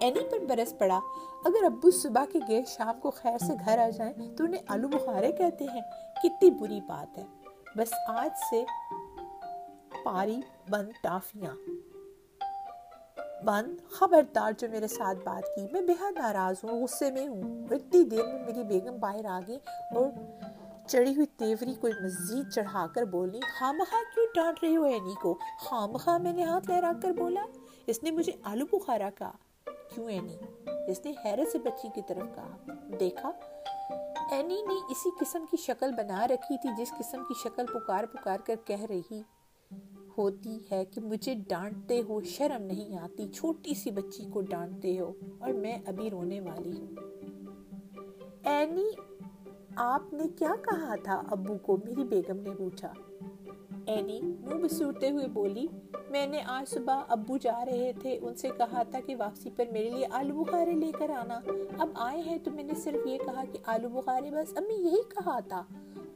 اینی 0.00 0.20
پر 0.30 0.38
برس 0.38 0.78
پڑا۔ 0.78 1.00
اگر 1.44 1.64
ابو 1.64 1.90
صبح 1.90 2.24
کے 2.32 2.38
گئے 2.48 2.62
شام 2.66 3.00
کو 3.00 3.10
خیر 3.10 3.38
سے 3.38 3.52
گھر 3.64 3.78
آ 3.78 3.88
جائیں 3.88 4.36
تو 4.36 4.44
انہیں 4.44 4.62
آلو 4.68 4.88
بخارے 4.88 5.32
کہتے 5.32 5.64
ہیں۔ 5.64 5.80
کتنی 6.22 6.50
بری 6.50 6.80
بات 6.80 7.18
ہے۔ 7.18 7.24
بس 7.76 7.92
آج 8.08 8.30
سے 8.50 8.64
پاری 10.04 10.40
بند 10.70 10.88
ٹافیاں۔ 11.02 11.54
بند 13.44 13.90
خبردار 13.90 14.52
جو 14.58 14.68
میرے 14.68 14.88
ساتھ 14.88 15.18
بات 15.18 15.54
کی، 15.54 15.66
میں 15.72 15.80
بہت 15.80 16.18
ناراض 16.18 16.64
ہوں، 16.64 16.82
غصے 16.82 17.10
میں 17.10 17.28
ہوں۔ 17.28 17.64
اتنی 17.70 18.04
دیر 18.04 18.26
میں 18.26 18.46
میری 18.46 18.64
بیگم 18.64 18.96
باہر 19.00 19.24
آ 19.24 19.40
گئی 19.46 19.58
اور 19.96 20.04
چڑھی 20.86 21.14
ہوئی 21.14 21.26
تیوری 21.26 21.74
کوئی 21.74 21.92
مزید 22.02 22.50
چڑھا 22.50 22.86
کر 22.94 23.04
بولی 23.04 23.40
خواہ 23.40 23.72
کیوں 24.14 24.26
ڈانٹ 24.34 24.58
رہی 24.62 24.76
ہو 24.76 24.84
اینی 24.84 25.14
کو؟ 25.22 25.38
خواہ 25.58 26.18
میں 26.18 26.32
نے 26.32 26.42
ہاتھ 26.42 26.70
لہرا 26.70 26.92
کر 27.02 27.10
بولا، 27.10 27.44
اس 27.86 28.02
نے 28.02 28.10
مجھے 28.10 28.32
آلو 28.42 28.64
بخارا 28.72 29.10
کہا۔ 29.14 29.32
کیوں 29.94 30.10
اینی؟ 30.10 30.36
اس 30.88 31.04
نے 31.04 31.12
حیرت 31.24 31.52
سے 31.52 31.58
بچی 31.58 31.88
کی 31.94 32.00
طرف 32.08 32.34
کہا۔ 32.34 32.56
دیکھا، 33.00 33.30
اینی 34.30 34.62
نے 34.62 34.74
اسی 34.90 35.10
قسم 35.20 35.44
کی 35.50 35.56
شکل 35.56 35.92
بنا 35.92 36.28
رکھی 36.28 36.56
تھی 36.58 36.68
جس 36.78 36.92
قسم 36.98 37.24
کی 37.24 37.34
شکل 37.44 37.66
پکار 37.66 38.04
پکار 38.04 38.38
کر 38.44 38.54
کہہ 38.64 38.84
رہی۔ 38.84 39.22
ہوتی 40.18 40.58
ہے 40.72 40.84
کہ 40.84 41.00
مجھے 41.00 41.34
ڈانٹتے 41.48 42.02
ہو، 42.08 42.20
شرم 42.20 42.62
نہیں 42.62 42.98
آتی، 42.98 43.26
چھوٹی 43.28 43.74
سی 43.74 43.90
بچی 43.90 44.24
کو 44.32 44.40
ڈانٹتے 44.40 45.00
ہو 45.00 45.12
اور 45.38 45.52
میں 45.52 45.78
ابھی 45.86 46.10
رونے 46.10 46.40
والی 46.40 46.80
ہوں۔ 46.80 46.96
اینی، 48.44 48.90
آپ 49.76 50.12
نے 50.12 50.24
کیا 50.38 50.52
کہا 50.62 50.94
تھا؟ 50.96 51.22
ابو 51.30 51.58
کو 51.62 51.76
میری 51.76 52.04
بیگم 52.04 52.40
نے 52.40 52.50
پوچھا۔ 52.58 52.92
اینی، 53.86 54.20
منہ 54.22 54.62
بسورتے 54.62 55.10
ہوئے 55.10 55.28
بولی، 55.28 55.66
میں 56.10 56.26
نے 56.26 56.40
آج 56.46 56.70
صبح 56.70 57.02
ابو 57.08 57.36
جا 57.36 57.64
رہے 57.64 57.92
تھے، 58.00 58.18
ان 58.22 58.34
سے 58.34 58.48
کہا 58.56 58.82
تھا 58.82 59.00
کہ 59.06 59.16
واپسی 59.16 59.50
پر 59.56 59.64
میرے 59.72 59.90
لیے 59.90 60.06
آلو 60.10 60.44
بخارے 60.44 60.72
لے 60.72 60.92
کر 60.98 61.10
آنا۔ 61.10 61.40
اب 61.78 61.88
آئے 61.94 62.20
ہیں 62.20 62.38
تو 62.44 62.50
میں 62.50 62.64
نے 62.64 62.74
صرف 62.74 63.06
یہ 63.06 63.18
کہا 63.18 63.44
کہ 63.52 63.58
آلو 63.66 63.88
بخارے، 63.88 64.30
بس 64.30 64.56
امی 64.56 64.74
یہی 64.74 65.02
کہا 65.08 65.40
تھا۔ 65.40 65.64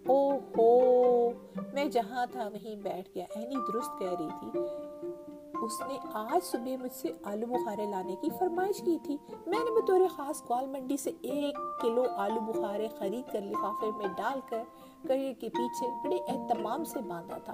او 0.09 0.39
ہو 0.59 1.31
میں 1.73 1.85
جہاں 1.85 2.27
تھا 2.27 2.49
وہیں 2.49 2.75
بیٹھ 2.75 3.09
گیا۔ 3.15 3.25
اینی 3.35 3.55
درست 3.73 3.99
کہہ 3.99 4.15
رہی 4.19 4.29
تھی۔ 4.41 4.61
اس 5.63 5.81
نے 5.81 5.99
آج 6.13 6.45
صبح 6.45 6.77
مجھ 6.83 6.93
سے 6.93 7.09
آلو 7.25 7.47
بخارے 7.47 7.87
لانے 7.87 8.15
کی 8.21 8.29
فرمائش 8.39 8.83
کی 8.85 8.99
تھی۔ 9.03 9.17
میں 9.31 9.59
نے 9.59 9.81
بطور 9.81 10.01
خاص 10.17 10.43
گوال 10.43 10.67
منڈی 10.67 10.97
سے 10.97 11.11
ایک 11.23 11.83
کلو 11.83 12.05
آلو 12.17 12.41
بخارے 12.41 12.89
خرید 12.99 13.33
کر 13.33 13.41
لفافے 13.41 13.91
میں 13.97 14.07
ڈال 14.17 14.41
کر 14.49 14.63
کریئر 15.09 15.33
کے 15.33 15.49
پیچھے 15.49 15.87
بڑے 16.05 16.17
اہتمام 16.17 16.85
سے 16.85 16.99
باندھا 16.99 17.39
تھا۔ 17.39 17.53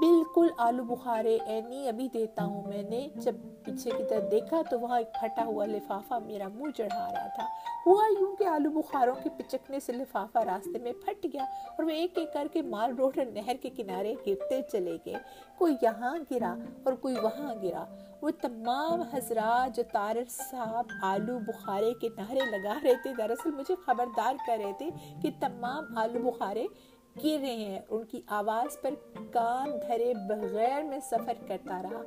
بالکل 0.00 0.48
آلو 0.58 0.84
بخارے 0.84 1.38
اینی 1.46 1.88
ابھی 1.88 2.08
دیتا 2.14 2.44
ہوں 2.44 2.62
میں 2.68 2.82
نے۔ 2.82 3.08
جب 3.14 3.34
پیچھے 3.64 3.90
کی 3.90 4.04
طرف 4.10 4.30
دیکھا 4.30 4.62
تو 4.70 4.80
وہاں 4.80 4.98
ایک 4.98 5.14
پھٹا 5.14 5.44
ہوا 5.44 5.66
لفافہ 5.66 6.14
میرا 6.26 6.48
منہ 6.48 6.70
چڑھا 6.70 7.12
رہا 7.12 7.26
تھا۔ 7.26 7.46
ہوا 7.86 8.04
یوں 8.20 8.36
کہ 8.36 8.44
آلو 8.44 8.70
بخاروں 8.70 9.14
کے 9.22 9.28
پچکنے 9.36 9.80
سے 9.80 9.92
لفافہ 9.92 10.38
راستے 10.38 10.78
میں 10.78 10.92
پھٹ 10.92 11.26
گیا 11.32 11.42
اور 11.42 11.82
وہ 11.82 11.90
ایک 11.90 12.18
ایک 12.18 12.32
کر 12.32 12.46
کے 12.52 12.62
مال 12.62 12.94
روڈ 12.98 13.18
اور 13.18 13.26
نہر 13.26 13.56
کے 13.62 13.70
کنارے 13.70 14.14
گرتے 14.26 14.60
چلے 14.72 14.96
گئے۔ 15.06 15.14
کوئی 15.58 15.76
یہاں 15.82 16.18
گرا 16.30 16.54
اور 16.84 16.92
کوئی 16.92 17.14
وہاں 17.22 17.54
گرا۔ 17.62 17.84
وہ 18.22 18.30
تمام 18.42 19.00
حضرات 19.12 19.76
جو 19.76 19.82
تارر 19.92 20.24
صاحب 20.28 20.84
آلو 21.02 21.38
بخارے 21.38 21.92
کے 22.00 22.08
نعرے 22.16 22.40
لگا 22.50 22.74
رہے 22.82 22.94
تھے، 23.02 23.12
دراصل 23.18 23.50
مجھے 23.50 23.74
خبردار 23.86 24.34
کر 24.46 24.58
رہے 24.64 24.72
تھے 24.78 24.90
کہ 25.22 25.30
تمام 25.40 25.98
آلو 25.98 26.30
بخارے 26.30 26.66
گر 27.16 27.38
رہے 27.40 27.56
ہیں، 27.56 27.80
ان 27.88 28.04
کی 28.04 28.22
آواز 28.26 28.80
پر 28.80 28.90
کان 29.32 29.70
دھرے 29.70 30.14
بغیر 30.28 30.82
میں 30.82 30.98
سفر 31.00 31.32
کرتا 31.48 31.82
رہا۔ 31.82 32.02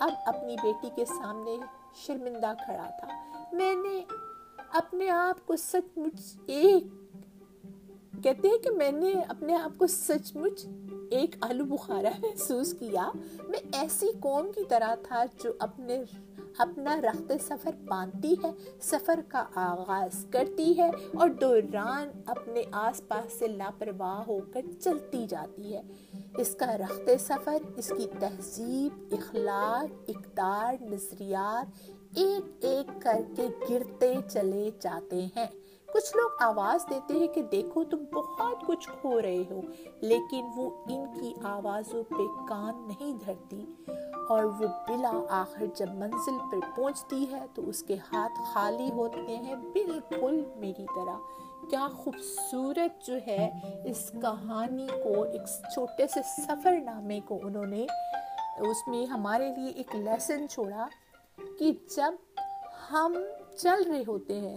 اب 0.00 0.10
اپنی 0.26 0.56
بیٹی 0.62 0.90
کے 0.96 1.04
سامنے 1.04 1.56
شرمندہ 1.94 2.52
کھڑا 2.64 2.90
تھا۔ 3.00 3.08
میں 3.52 3.74
نے 3.74 4.04
اپنے 4.72 5.10
آپ 5.10 5.46
کو 5.46 5.56
سچ 5.56 5.98
مچ 5.98 6.36
ایک، 6.46 6.84
کہتے 8.24 8.48
ہیں 8.48 8.58
کہ 8.58 8.70
میں 8.70 8.92
نے 8.92 9.12
اپنے 9.28 9.56
آپ 9.56 9.78
کو 9.78 9.86
سچ 9.86 10.36
مچ 10.36 10.66
ایک 11.10 11.36
آلو 11.40 11.64
بخارا 11.64 12.10
محسوس 12.18 12.74
کیا۔ 12.78 13.10
میں 13.48 13.58
ایسی 13.72 14.08
قوم 14.20 14.52
کی 14.52 14.64
طرح 14.68 14.94
تھا 14.94 15.24
جو 15.44 15.52
اپنے 15.58 16.04
اپنا 16.58 17.00
رخت 17.00 17.32
سفر 17.40 17.70
باندھتی 17.88 18.34
ہے، 18.44 18.52
سفر 18.80 19.20
کا 19.28 19.44
آغاز 19.54 20.26
کرتی 20.30 20.78
ہے 20.78 20.88
اور 20.88 21.28
دوران 21.28 22.22
اپنے 22.26 22.62
آس 22.72 23.08
پاس 23.08 23.38
سے 23.38 23.48
لاپرواہ 23.48 24.22
ہو 24.26 24.38
کر 24.52 24.60
چلتی 24.80 25.26
جاتی 25.26 25.76
ہے۔ 25.76 25.82
اس 26.36 26.54
کا 26.54 26.76
رخت 26.76 27.10
سفر، 27.20 27.56
اس 27.76 27.92
کی 27.96 28.06
تہذیب، 28.20 29.04
اخلاق، 29.12 29.94
اقدار، 30.08 30.82
نظریات 30.82 31.90
ایک 32.14 32.56
ایک 32.60 33.02
کر 33.02 33.22
کے 33.36 33.48
گرتے 33.70 34.14
چلے 34.30 34.70
جاتے 34.80 35.26
ہیں۔ 35.36 35.46
کچھ 35.94 36.16
لوگ 36.16 36.30
آواز 36.40 36.90
دیتے 36.90 37.14
ہیں 37.14 37.26
کہ 37.26 37.42
دیکھو 37.42 37.84
تم 37.84 38.04
بہت 38.12 38.66
کچھ 38.66 38.88
کھو 39.00 39.22
رہے 39.22 39.42
ہو، 39.50 39.60
لیکن 40.00 40.44
وہ 40.56 40.70
ان 40.88 41.20
کی 41.20 41.34
آوازوں 41.42 42.02
پہ 42.02 42.48
کان 42.48 42.88
نہیں 42.88 43.18
دھرتی۔ 43.26 43.64
اور 44.28 44.44
وہ 44.44 44.66
بلا 44.88 45.10
آخر 45.30 45.64
جب 45.76 45.94
منزل 45.94 46.38
پر 46.50 46.60
پہنچتی 46.76 47.24
ہے 47.32 47.46
تو 47.54 47.68
اس 47.68 47.82
کے 47.82 47.96
ہاتھ 48.12 48.40
خالی 48.52 48.90
ہوتے 48.90 49.36
ہیں 49.36 49.54
بالکل 49.72 50.42
میری 50.56 50.86
طرح۔ 50.94 51.16
کیا 51.70 51.86
خوبصورت 51.96 53.06
جو 53.06 53.14
ہے 53.26 53.50
اس 53.84 54.10
کہانی 54.22 54.86
کو 55.04 55.22
ایک 55.22 55.46
چھوٹے 55.74 56.06
سے 56.06 56.20
سفر 56.36 56.80
نامے 56.84 57.20
کو 57.24 57.38
انہوں 57.42 57.66
نے 57.66 57.86
اس 58.60 58.86
میں 58.88 59.04
ہمارے 59.06 59.48
لیے 59.56 59.70
ایک 59.70 59.94
لیسن 59.96 60.48
چھوڑا 60.48 60.86
کہ 61.58 61.72
جب 61.96 62.14
ہم 62.92 63.16
چل 63.56 63.82
رہے 63.86 64.02
ہوتے 64.08 64.40
ہیں 64.40 64.56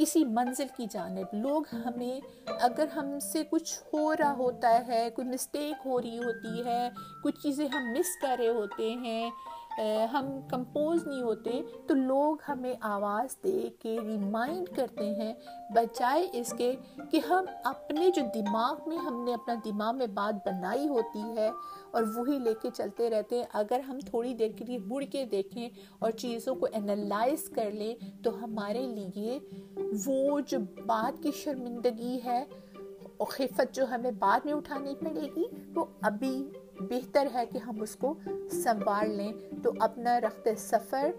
کسی 0.00 0.24
منزل 0.24 0.66
کی 0.76 0.86
جانب۔ 0.90 1.26
لوگ 1.32 1.62
ہمیں، 1.72 2.20
اگر 2.60 2.86
ہم 2.96 3.18
سے 3.18 3.42
کچھ 3.50 3.82
ہو 3.92 4.16
رہا 4.16 4.32
ہوتا 4.32 4.86
ہے، 4.88 5.10
کوئی 5.14 5.28
مسٹیک 5.28 5.86
ہو 5.86 6.00
رہی 6.02 6.18
ہوتی 6.18 6.64
ہے 6.64 6.88
کچھ 7.24 7.42
چیزیں 7.42 7.68
ہم 7.68 7.92
مس 7.92 8.16
کر 8.22 8.36
رہے 8.38 8.48
ہوتے 8.48 8.90
ہیں 8.90 9.30
ہم 10.12 10.26
کمپوز 10.48 11.06
نہیں 11.06 11.22
ہوتے 11.22 11.50
تو 11.86 11.94
لوگ 11.94 12.36
ہمیں 12.48 12.74
آواز 12.80 13.36
دے 13.44 13.68
کے 13.78 13.96
ریمائنڈ 14.04 14.68
کرتے 14.76 15.10
ہیں، 15.14 15.32
بجائے 15.74 16.26
اس 16.32 16.52
کے 16.56 16.74
کہ 17.10 17.20
ہم 17.28 17.44
اپنے 17.64 18.10
جو 18.10 18.22
دماغ 18.34 18.88
میں 18.88 18.96
ہم 18.96 19.24
نے 19.24 19.34
اپنا 19.34 19.54
دماغ 19.64 19.96
میں 19.96 20.06
بات 20.06 20.48
بنائی 20.48 20.88
ہوتی 20.88 21.22
ہے 21.36 21.50
اور 21.90 22.02
وہی 22.16 22.38
لے 22.38 22.54
کے 22.62 22.70
چلتے 22.74 23.10
رہتے 23.10 23.36
ہیں۔ 23.36 23.44
اگر 23.52 23.80
ہم 23.80 23.98
تھوڑی 24.00 24.34
دیر 24.34 24.52
کے 24.56 24.64
لیے 24.64 24.78
مڑ 24.78 25.02
کے 25.02 25.24
دیکھیں 25.24 25.68
اور 25.98 26.10
چیزوں 26.10 26.54
کو 26.54 26.66
انالائز 26.72 27.48
کر 27.48 27.70
لیں 27.70 27.94
تو 28.24 28.44
ہمارے 28.44 28.86
لیے 28.86 29.38
وہ 30.06 30.40
جو 30.40 30.58
بات 30.86 31.22
کی 31.22 31.30
شرمندگی 31.32 32.18
ہے 32.24 32.44
اور 33.16 33.26
خفت 33.26 33.74
جو 33.74 33.84
ہمیں 33.90 34.10
بعد 34.10 34.44
میں 34.44 34.52
اٹھانی 34.52 34.94
پڑے 35.00 35.28
گی، 35.36 35.44
وہ 35.74 35.84
ابھی 36.00 36.44
بہتر 36.80 37.28
ہے 37.34 37.46
کہ 37.46 37.58
ہم 37.58 37.82
اس 37.82 37.96
کو 37.96 38.14
سنبھال 38.52 39.10
لیں۔ 39.10 39.32
تو 39.62 39.70
اپنا 39.80 40.20
رخت 40.20 40.48
سفر 40.56 41.10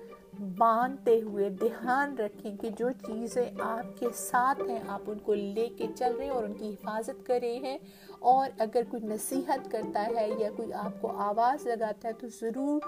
باندھتے 0.57 1.21
ہوئے 1.21 1.49
دھیان 1.49 2.17
رکھیں 2.17 2.57
کہ 2.57 2.69
جو 2.69 2.89
چیزیں 3.07 3.51
آپ 3.59 3.99
کے 3.99 4.07
ساتھ 4.15 4.61
ہیں، 4.69 4.79
آپ 4.87 5.01
ان 5.07 5.19
کو 5.19 5.33
لے 5.33 5.69
کے 5.77 5.87
چل 5.95 6.15
رہے 6.17 6.25
ہیں 6.25 6.31
اور 6.31 6.43
ان 6.43 6.53
کی 6.53 6.69
حفاظت 6.69 7.27
کر 7.27 7.39
رہے 7.41 7.57
ہیں۔ 7.57 7.77
اور 8.19 8.49
اگر 8.59 8.81
کوئی 8.89 9.07
نصیحت 9.07 9.71
کرتا 9.71 10.05
ہے 10.05 10.29
یا 10.39 10.49
کوئی 10.57 10.73
آپ 10.73 11.01
کو 11.01 11.07
آواز 11.07 11.67
لگاتا 11.67 12.07
ہے 12.07 12.13
تو 12.13 12.27
ضرور 12.41 12.81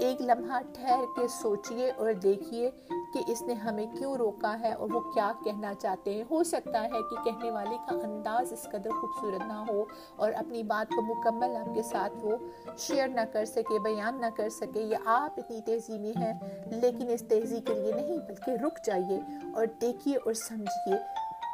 ایک 0.00 0.22
لمحہ 0.22 0.60
ٹھہر 0.72 1.04
کے 1.16 1.28
سوچئے 1.28 1.90
اور 1.90 2.12
دیکھیے 2.12 2.70
کہ 3.14 3.20
اس 3.26 3.42
نے 3.42 3.54
ہمیں 3.54 3.86
کیوں 3.98 4.14
روکا 4.14 4.56
ہے 4.60 4.72
اور 4.72 4.90
وہ 4.90 5.00
کیا 5.00 5.32
کہنا 5.44 5.74
چاہتے 5.74 6.14
ہیں؟ 6.14 6.24
ہو 6.30 6.42
سکتا 6.44 6.82
ہے 6.82 7.00
کہ 7.10 7.24
کہنے 7.24 7.50
والے 7.50 7.76
کا 7.88 7.96
انداز 8.02 8.52
اس 8.52 8.62
قدر 8.62 8.90
خوبصورت 8.90 9.46
نہ 9.46 9.64
ہو 9.68 9.84
اور 10.16 10.32
اپنی 10.32 10.62
بات 10.62 10.94
کو 10.94 11.02
مکمل 11.02 11.56
آپ 11.56 11.74
کے 11.74 11.82
ساتھ 11.82 12.12
وہ 12.22 12.36
شیئر 12.78 13.08
نہ 13.08 13.20
کر 13.32 13.44
سکے، 13.44 13.78
بیان 13.78 14.20
نہ 14.20 14.26
کر 14.36 14.48
سکے 14.48 14.80
یا 14.80 14.98
آپ 15.04 15.40
اتنی 15.40 15.60
تیزی 15.66 15.98
میں 15.98 16.12
ہیں، 16.18 16.34
لیکن 16.66 17.08
اس 17.08 17.24
تیزی 17.28 17.60
کے 17.60 17.74
لیے 17.74 17.92
نہیں، 17.92 18.18
بلکہ 18.28 18.50
رک 18.50 18.84
جائیے 18.84 19.20
اور 19.54 19.66
دیکھیے 19.80 20.16
اور 20.16 20.32
سمجھیے۔ 20.32 20.96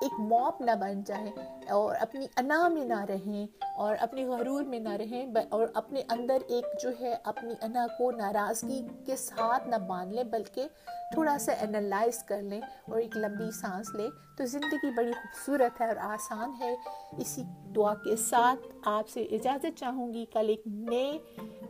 ایک 0.03 0.12
موپ 0.19 0.61
نہ 0.61 0.71
بن 0.81 1.03
جائیں 1.07 1.31
اور 1.71 1.97
اپنی 2.00 2.26
انا 2.37 2.69
میں 2.69 2.85
نہ 2.85 3.05
رہیں 3.05 3.47
اور 3.76 3.97
اپنی 4.00 4.25
غرور 4.25 4.62
میں 4.62 4.79
نہ 4.79 4.88
رہیں 4.88 5.26
اور 5.50 5.67
اپنے 5.75 6.03
اندر 6.11 6.37
ایک 6.49 6.65
جو 6.83 6.91
ہے 7.00 7.17
اپنی 7.25 7.55
انا 7.62 7.87
کو 7.99 8.11
ناراضگی 8.11 8.87
کے 9.07 9.17
ساتھ 9.17 9.69
نہ 9.69 9.76
باندھ 9.76 10.15
لیں، 10.15 10.25
بلکہ 10.25 10.69
تھوڑا 11.12 11.38
سا 11.38 11.53
انالائز 11.53 12.23
کر 12.25 12.43
لیں 12.43 12.61
اور 12.61 12.99
ایک 12.99 13.17
لمبی 13.17 13.50
سانس 13.50 13.95
لیں۔ 13.95 14.11
تو 14.38 14.45
زندگی 14.45 14.91
بڑی 14.97 15.12
خوبصورت 15.12 15.81
ہے 15.81 15.87
اور 15.87 15.97
آسان 15.97 16.53
ہے۔ 16.61 16.75
اسی 17.19 17.43
دعا 17.76 17.95
کے 17.95 18.17
ساتھ 18.17 18.67
آپ 18.85 19.09
سے 19.09 19.23
اجازت 19.23 19.79
چاہوں 19.79 20.15
گی، 20.15 20.25
کل 20.33 20.49
ایک 20.49 20.62
نئے 20.67 21.19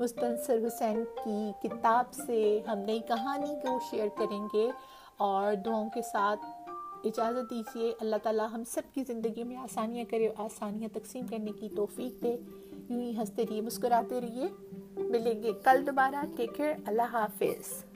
مستنصر 0.00 0.58
حسین 0.66 1.04
کی 1.24 1.52
کتاب 1.62 2.12
سے 2.12 2.60
ہم 2.68 2.78
نئی 2.78 2.98
کہانی 2.98 3.54
کو 3.62 3.78
شیئر 3.90 4.08
کریں 4.18 4.48
گے 4.54 4.70
اور 5.16 5.54
دعاؤں 5.54 5.90
کے 5.90 6.02
ساتھ 6.02 6.40
اجازت 7.06 7.50
دیجیے 7.50 7.94
اللہ 8.00 8.16
تعالیٰ 8.22 8.46
ہم 8.52 8.62
سب 8.64 8.82
کی 8.94 9.04
زندگی 9.08 9.44
میں 9.44 9.56
آسانیاں 9.56 10.04
کرے 10.10 10.28
آسانیاں 10.36 10.88
تقسیم 10.92 11.26
کرنے 11.30 11.52
کی 11.60 11.68
توفیق 11.76 12.22
دے۔ 12.22 12.36
یوں 12.90 13.00
ہی 13.00 13.16
ہنستے 13.16 13.42
رہیے، 13.42 13.60
مسکراتے 13.60 14.20
رہیے۔ 14.20 14.46
ملیں 14.96 15.42
گے 15.42 15.52
کل 15.64 15.86
دوبارہ۔ 15.86 16.24
ٹیک 16.36 16.50
کیئر 16.56 16.74
اللہ 16.86 17.02
حافظ۔ 17.02 17.95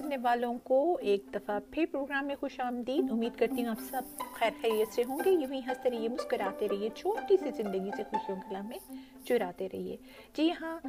سننے 0.00 0.16
والوں 0.22 0.58
کو 0.64 0.98
ایک 1.00 1.34
دفعہ 1.34 1.58
پھر 1.70 1.84
پروگرام 1.90 2.26
میں 2.26 2.34
خوش 2.40 2.60
آمدید۔ 2.60 3.10
امید 3.10 3.38
کرتی 3.38 3.62
ہوں 3.62 3.70
آپ 3.70 3.80
سب 3.90 4.02
خیر 4.34 4.50
خیریت 4.60 4.94
سے 4.94 5.02
ہوں 5.08 5.18
گے۔ 5.24 5.30
یوں 5.30 5.52
ہی 5.52 5.58
ہنستے 5.58 5.90
رہیے، 5.90 6.08
مسکراتے 6.08 6.68
رہیے، 6.68 6.88
چھوٹی 6.94 7.36
سی 7.36 7.50
زندگی 7.56 7.90
سے 7.96 8.02
خوشیوں 8.10 8.40
کلا 8.48 8.60
میں 8.62 8.78
چراتے 9.24 9.68
رہیے۔ 9.72 9.96
جی 10.34 10.50
ہاں 10.60 10.80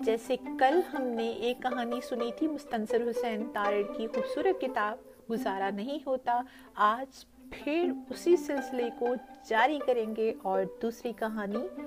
جیسے 0.00 0.36
کل 0.36 0.80
ہم 0.94 1.02
نے 1.02 1.28
ایک 1.28 1.62
کہانی 1.62 2.00
سنی 2.08 2.30
تھی، 2.38 2.48
مستنصر 2.48 3.10
حسین 3.10 3.50
تارڑ 3.52 3.82
کی 3.96 4.06
خوبصورت 4.06 4.60
کتاب 4.60 4.98
گزارا 5.30 5.70
نہیں 5.70 5.98
ہوتا۔ 6.06 6.40
آج 6.74 7.24
پھر 7.50 7.92
اسی 8.10 8.36
سلسلے 8.36 8.90
کو 8.98 9.06
جاری 9.48 9.78
کریں 9.86 10.16
گے 10.16 10.34
اور 10.42 10.62
دوسری 10.82 11.12
کہانی 11.12 11.82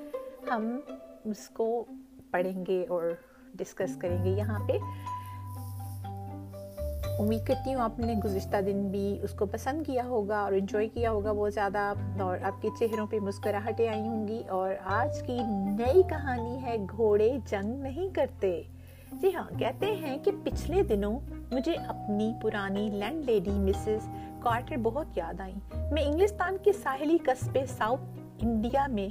ہم 0.52 0.80
اس 1.26 1.50
کو 1.50 1.86
پڑھیں 2.32 2.66
گے 2.66 2.86
اور 2.90 3.04
ڈسکس 3.54 3.96
کریں 3.96 4.24
گے۔ 4.24 4.30
یہاں 4.30 4.68
پہ 4.68 4.74
امید 7.20 7.48
کرتی 7.48 7.74
ہوں 7.74 7.82
آپ 7.82 8.00
نے 8.00 8.14
گزشتہ 8.14 8.62
دن 8.62 8.88
بھی 8.88 9.18
اس 9.22 9.32
کو 9.32 9.46
پسند 9.46 9.86
کیا 9.86 10.06
ہوگا 10.06 10.40
اور 10.40 10.52
انجوائے 10.52 10.88
کیا 10.88 11.12
ہوگا۔ 11.12 11.32
بہت 11.32 11.54
زیادہ 11.54 11.94
اور 12.20 12.38
آپ 12.44 12.62
کے 12.62 12.70
چہروں 12.80 13.08
پہ 13.08 13.20
مسکراہٹیں 13.20 13.88
آئی 13.88 14.02
ہوں 14.02 14.28
گی 14.28 14.44
اور 14.50 14.74
آج 14.84 15.22
کی 15.22 15.40
نئی 15.78 16.04
کہانی 16.10 16.62
ہے، 16.64 16.76
گھوڑے 16.92 17.38
جنگ 17.50 17.82
نہیں 17.82 18.16
کرتے۔ 18.16 18.62
جی 19.12 19.36
ہاں 19.36 19.60
کہتے 19.60 19.86
ہیں 19.86 20.18
کہ 20.18 20.32
پچھلے 20.44 20.84
دنوں 20.84 21.20
مجھے 21.52 21.74
اپنی 21.74 22.34
پرانی 22.42 22.90
لینڈ 22.90 23.26
لیڈی 23.26 23.52
مسز 23.52 24.10
کارٹر 24.42 24.78
بہت 24.78 25.18
یاد 25.18 25.42
آئیں۔ 25.42 25.92
میں 25.92 26.04
انگلستان 26.04 26.58
کے 26.64 26.74
ساحلی 26.74 27.18
قصبے 27.18 27.66
ساؤتھ 27.66 28.02
انڈیا 28.42 28.88
میں 28.88 29.08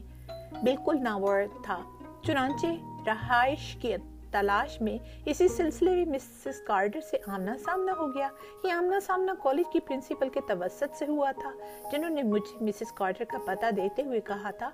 بالکل 0.63 1.03
ناور 1.03 1.43
تھا، 1.63 1.79
چنانچہ 2.23 2.67
رہائش 3.07 3.77
کے 3.81 3.97
تلاش 4.35 4.81
میں 4.81 4.99
اسی 5.27 5.49
سلسلے 5.49 5.91
میں 5.91 6.05
مسز 6.05 6.61
کارڈر 6.61 7.01
سے 7.01 7.17
آمنا 7.27 7.57
سامنا 7.65 7.93
ہو 7.93 8.15
گیا۔ 8.15 8.29
یہ 8.65 8.73
آمنا 8.73 9.01
سامنا 9.01 9.35
کالج 9.43 9.73
کی 9.73 9.81
پرنسپل 9.81 10.29
کے 10.29 10.41
توسط 10.49 10.97
سے 10.99 11.07
ہوا 11.09 11.31
تھا، 11.33 11.53
جنہوں 11.93 12.11
نے 12.11 12.23
مجھے 12.23 12.65
مسز 12.65 12.93
کارڈر 12.93 13.25
کا 13.25 13.39
پتہ 13.45 13.71
دیتے 13.71 14.03
ہوئے 14.03 14.21
کہا 14.21 14.51
تھا، 14.51 14.71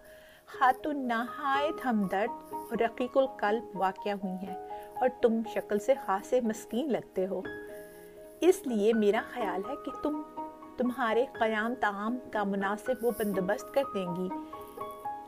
خاتون 0.59 1.09
نہایت 1.09 1.87
ہمدرد 1.87 2.53
اور 2.53 2.83
رقیق 2.83 3.17
القلب 3.17 3.63
واقع 3.75 4.09
ہوئی 4.09 4.47
ہیں 4.47 4.57
اور 5.01 5.09
تم 5.23 5.41
شکل 5.55 5.79
سے 5.79 5.95
خاصے 6.07 6.41
مسکین 6.41 6.93
لگتے 6.93 7.27
ہو۔ 7.27 7.43
اس 8.41 8.67
لیے 8.67 8.93
میرا 8.93 9.21
خیال 9.33 9.71
ہے 9.71 9.75
کہ 9.85 10.03
تم 10.03 10.23
تمہارے 10.77 11.25
قیام 11.39 11.75
تعام 11.81 12.19
کا 12.33 12.45
مناسب 12.45 13.05
وہ 13.05 13.11
بندوبست 13.19 13.75
کر 13.75 13.83
دیں 13.95 14.17
گی۔ 14.17 14.29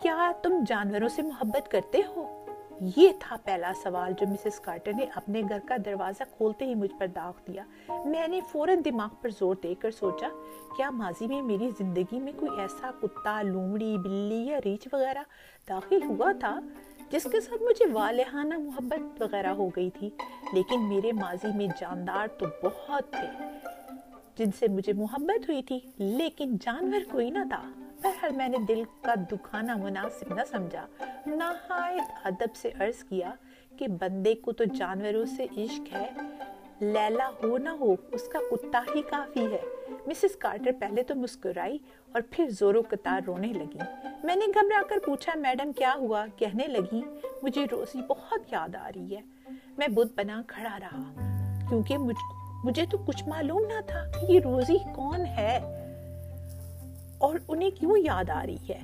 کیا 0.03 0.33
تم 0.43 0.65
جانوروں 0.67 1.09
سے 1.09 1.23
محبت 1.23 1.71
کرتے 1.71 2.01
ہو؟ 2.17 2.42
یہ 2.97 3.11
تھا 3.19 3.37
پہلا 3.45 3.73
سوال 3.83 4.13
جو 4.21 4.27
مسز 4.27 4.61
کارٹر 4.61 4.93
نے 4.93 5.07
اپنے 5.15 5.43
گھر 5.49 5.59
کا 5.67 5.77
دروازہ 5.85 6.23
کھولتے 6.37 6.65
ہی 6.65 6.75
مجھ 6.75 6.91
پر 6.99 7.07
داغ 7.07 7.33
دیا۔ 7.47 7.65
میں 8.05 8.29
نے 8.29 8.41
فوراً 8.51 8.81
دماغ 8.85 9.09
پر 9.21 9.29
زور 9.29 9.55
دے 9.63 9.75
کر 9.75 9.91
سوچا، 9.91 10.29
کیا 10.77 10.91
ماضی 10.91 11.27
میں 11.27 11.43
میری 11.43 11.71
زندگی 11.79 12.21
میں 12.21 12.33
کوئی 12.37 12.61
ایسا 12.61 12.91
کتا، 13.03 13.43
لومڑی، 13.43 13.97
بلی 13.99 14.47
یا 14.47 14.59
ریچھ 14.65 14.89
وغیرہ 14.93 15.23
داخل 15.69 16.03
ہوا 16.03 16.33
تھا 16.41 16.61
جس 17.11 17.27
کے 17.33 17.41
ساتھ 17.41 17.63
مجھے 17.63 17.85
والہانہ 17.93 18.59
محبت 18.59 19.23
وغیرہ 19.23 19.51
ہو 19.53 19.69
گئی 19.69 19.91
تھی؟ 19.91 20.11
لیکن 20.53 20.89
میرے 20.89 21.13
ماضی 21.13 21.57
میں 21.57 21.67
جاندار 21.81 22.27
تو 22.27 22.47
بہت 22.63 23.13
تھے 23.13 23.29
جن 24.37 24.51
سے 24.59 24.69
مجھے 24.69 24.93
محبت 24.93 25.49
ہوئی 25.49 25.63
تھی، 25.63 25.81
لیکن 25.99 26.57
جانور 26.61 27.01
کوئی 27.11 27.31
نہ 27.31 27.49
تھا۔ 27.49 27.82
بہرحال 28.03 28.37
میں 28.37 28.49
نے 28.49 28.59
دل 28.59 28.83
کا 29.03 29.15
دکھانا 29.33 29.77
مناسب 29.77 30.35
نہ 30.35 30.41
سمجھا۔ 30.51 30.87
نہایت 31.27 32.27
ادب 32.27 32.57
سے 32.57 32.71
عرض 32.79 33.05
کیا 33.05 33.31
کہ 33.79 33.89
بندے 33.89 34.35
کو 34.35 34.53
تو 34.53 34.65
جانوروں 34.65 35.27
سے 35.27 35.47
عشق 35.57 35.95
ہے 35.95 36.11
لیلا 36.81 37.31
ہو 37.43 37.59
نہ 37.59 37.69
ہو 37.69 37.95
اس 38.13 38.29
کا 38.29 38.39
کتا 38.51 38.83
ہی 38.95 39.03
کافی 39.03 39.53
ہے۔ 39.53 39.61
مسز 40.07 40.37
کارٹر 40.37 40.71
پہلے 40.81 41.03
تو 41.03 41.15
مسکرائی 41.15 41.79
اور 42.13 42.23
پھر 42.31 42.49
زورو 42.49 42.83
قطار 42.89 43.21
رونے 43.27 43.47
لگی۔ 43.47 43.79
میں 44.25 44.37
نے 44.37 44.47
گھبرا 44.47 44.83
کر 44.89 44.97
پوچھا 45.05 45.33
میڈم 45.37 45.73
کیا 45.73 45.95
ہوا؟ 45.97 46.27
کہنے 46.37 46.67
لگی 46.67 47.03
مجھے 47.43 47.67
روزی 47.73 48.01
بہت 48.09 48.53
یاد 48.53 48.75
آ 48.75 48.91
رہی 48.95 49.17
ہے۔ 49.17 49.21
میں 49.79 49.89
بدھ 49.89 50.13
بنا 50.15 50.43
کھڑا 50.47 50.79
رہا 50.81 51.13
کیونکہ 51.69 51.99
مجھ, 51.99 52.35
مجھے 52.65 52.87
تو 52.91 52.99
کچھ 52.99 53.25
معلوم 53.29 53.63
نہ 53.63 53.81
تھا 53.87 54.11
کہ 54.21 54.33
یہ 54.33 54.41
روزی 54.41 54.79
کون 54.95 55.27
ہے۔ 55.27 55.82
اور 57.23 57.39
انہیں 57.49 57.71
کیوں 57.71 57.99
یاد 57.99 58.31
آ 58.31 58.47
رہی 58.47 58.69
ہے؟ 58.71 58.81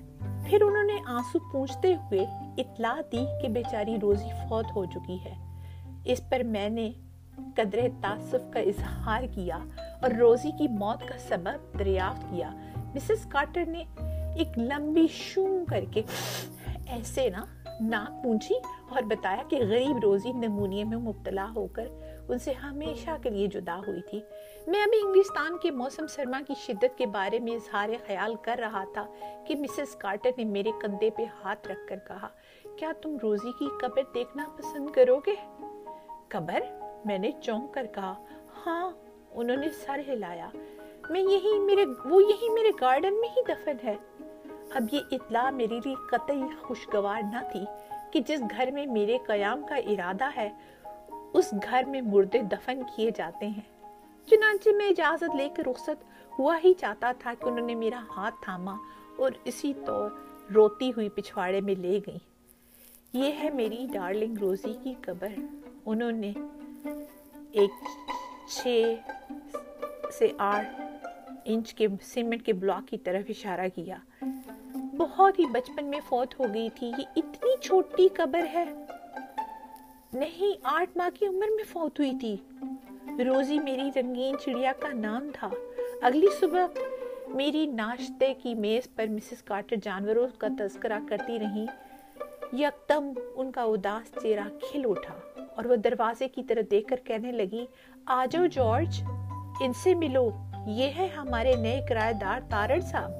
پھر 0.48 0.62
انہوں 0.62 0.84
نے 0.84 0.92
آنسو 1.06 1.38
پوچھتے 1.52 1.94
ہوئے 1.94 2.24
اطلاع 2.58 3.00
دی 3.12 3.24
کہ 3.42 3.48
بیچاری 3.48 3.96
روزی 4.02 4.28
فوت 4.48 4.64
ہو 4.76 4.84
چکی 4.84 5.16
ہے۔ 5.24 5.34
اس 6.04 6.28
پر 6.28 6.40
میں 6.40 6.68
نے 6.68 6.90
قدر 7.56 7.78
تعصف 8.00 8.52
کا 8.52 8.60
اظہار 8.60 9.22
کیا 9.34 9.58
اور 10.02 10.10
روزی 10.10 10.50
کی 10.58 10.68
موت 10.68 11.08
کا 11.08 11.18
سبب 11.18 11.78
دریافت 11.78 12.22
کیا۔ 12.30 12.50
مسز 12.76 13.26
کارٹر 13.28 13.64
نے 13.66 13.84
ایک 14.36 14.58
لمبی 14.58 15.06
شوں 15.10 15.64
کر 15.66 15.84
کے 15.90 16.02
ایسے 16.86 17.30
نا 17.30 17.44
ناک 17.80 18.24
پونچھی 18.24 18.54
اور 18.90 19.02
بتایا 19.02 19.42
کہ 19.48 19.56
غریب 19.68 19.96
روزی 20.02 20.32
نمونیے 20.32 20.84
میں 20.84 20.98
مبتلا 20.98 21.46
ہو 21.56 21.66
کر 21.66 21.88
ان 22.28 22.38
سے 22.38 22.52
ہمیشہ 22.52 23.10
کے 23.22 23.30
لیے 23.30 23.46
جدا 23.46 23.80
ہوئی 23.86 24.00
تھی۔ 24.00 24.20
میں 24.68 24.82
ابھی 24.82 24.98
انگلستان 25.04 25.58
کے 25.58 25.70
موسم 25.70 26.06
سرما 26.06 26.40
کی 26.46 26.54
شدت 26.54 26.98
کے 26.98 27.06
بارے 27.06 27.38
میں 27.38 27.52
اظہار 27.52 27.88
خیال 28.06 28.34
کر 28.42 28.56
رہا 28.58 28.84
تھا 28.84 29.06
کہ 29.46 29.56
مسز 29.56 29.96
کارٹر 29.96 30.30
نے 30.38 30.44
میرے 30.44 30.70
کندھے 30.80 31.10
پہ 31.10 31.22
ہاتھ 31.44 31.68
رکھ 31.68 31.88
کر 31.88 31.96
کہا، 32.06 32.28
کیا 32.76 32.92
تم 33.02 33.16
روزی 33.22 33.52
کی 33.58 33.68
قبر 33.80 34.02
دیکھنا 34.14 34.48
پسند 34.56 34.90
کرو 34.90 35.20
گے؟ 35.26 35.34
قبر؟ 36.28 36.60
میں 37.04 37.18
نے 37.18 37.30
چونک 37.42 37.74
کر 37.74 37.86
کہا 37.94 38.24
ہاں 38.66 38.90
انہوں 39.32 39.56
نے 39.56 39.68
سر 39.70 40.00
ہلایا۔ 40.08 40.48
میں 41.10 41.20
یہی 41.20 41.58
میرے، 41.58 41.84
وہ 42.04 42.22
یہی 42.22 42.48
میرے 42.48 42.70
گارڈن 42.80 43.20
میں 43.20 43.28
ہی 43.28 43.42
دفن 43.48 43.76
ہے۔ 43.84 43.96
اب 44.74 44.82
یہ 44.92 45.00
اطلاع 45.12 45.50
میرے 45.50 45.80
لیے 45.84 45.94
قطعی 46.10 46.42
خوشگوار 46.60 47.22
نہ 47.22 47.52
تھی 47.52 47.64
کہ 48.12 48.20
جس 48.20 48.40
گھر 48.50 48.70
میں 48.70 48.86
میرے 48.86 49.18
قیام 49.26 49.66
کا 49.66 49.74
ارادہ 49.74 50.28
ہے، 50.36 50.50
اس 51.32 51.54
گھر 51.70 51.82
میں 51.86 52.00
مردے 52.00 52.38
دفن 52.38 52.82
کیے 52.96 53.10
جاتے 53.16 53.46
ہیں۔ 53.46 53.77
چنانچہ 54.30 54.68
میں 54.76 54.88
اجازت 54.88 55.36
لے 55.36 55.48
کے 55.56 55.62
رخصت 55.62 56.04
ہوا 56.38 56.58
ہی 56.64 56.74
چاہتا 56.74 57.12
تھا 57.12 57.34
کہ 57.40 57.48
انہوں 57.48 57.66
نے 57.66 57.74
میرا 57.74 58.00
ہاتھ 58.16 58.34
تھاما 58.42 58.76
اور 59.16 59.30
اسی 59.44 59.72
طور 59.86 60.10
روتی 60.54 60.90
ہوئی 60.90 61.08
پچھواڑے 61.08 61.60
میں 61.60 61.74
لے 61.74 62.00
گئی 62.06 62.18
یہ 63.12 63.32
ہے 63.32 63.50
میری 63.50 63.86
ڈارلنگ 63.92 64.38
روزی 64.38 64.74
کی 64.82 64.94
قبر۔ 65.00 65.28
انہوں 65.86 66.12
نے 66.12 66.32
ایک 67.52 67.70
چھ 68.48 68.94
سے 70.18 70.28
آٹھ 70.38 70.80
انچ 71.44 71.74
کے 71.74 71.86
سیمنٹ 72.02 72.42
کے 72.42 72.52
بلاک 72.52 72.88
کی 72.88 72.98
طرف 72.98 73.24
اشارہ 73.28 73.68
کیا۔ 73.74 73.96
بہت 74.96 75.38
ہی 75.38 75.46
بچپن 75.46 75.84
میں 75.84 76.00
فوت 76.08 76.40
ہو 76.40 76.44
گئی 76.54 76.68
تھی۔ 76.74 76.86
یہ 76.86 77.04
اتنی 77.16 77.56
چھوٹی 77.60 78.08
قبر 78.08 78.46
ہے۔ 78.46 78.64
نہیں، 80.12 80.58
آٹھ 80.62 80.90
ماہ 80.96 81.08
کی 81.18 81.26
عمر 81.26 81.46
میں 81.56 81.64
فوت 81.72 82.00
ہوئی 82.00 82.12
تھی۔ 82.20 82.36
روزی 83.24 83.58
میری 83.58 83.90
رنگین 83.96 84.36
چڑیا 84.38 84.72
کا 84.80 84.88
نام 84.92 85.30
تھا۔ 85.34 85.48
اگلی 86.02 86.26
صبح 86.40 86.80
میری 87.28 87.66
ناشتے 87.66 88.34
کی 88.34 88.54
میز 88.54 88.88
پر 88.96 89.06
مسز 89.06 89.42
کارٹر 89.42 89.76
جانوروں 89.82 90.28
کا 90.38 90.48
تذکرہ 90.58 90.98
کرتی 91.08 91.38
رہی۔ 91.38 91.66
یکدم 92.52 93.12
ان 93.34 93.52
کا 93.52 93.62
اداس 93.62 94.22
چہرہ 94.22 94.48
کھل 94.62 94.82
اٹھا 94.84 95.44
اور 95.56 95.64
وہ 95.64 95.76
دروازے 95.76 96.28
کی 96.28 96.42
طرف 96.42 96.70
دیکھ 96.70 96.88
کر 96.88 96.96
کہنے 97.04 97.32
لگی، 97.32 97.66
آجو 98.06 98.46
جارج، 98.46 99.02
ان 99.60 99.72
سے 99.72 99.94
ملو۔ 99.94 100.30
یہ 100.66 100.90
ہے 100.98 101.08
ہمارے 101.16 101.54
نئے 101.54 101.80
کرایہ 101.88 102.12
دار 102.12 102.40
تارڑ 102.50 102.80
صاحب۔ 102.80 103.10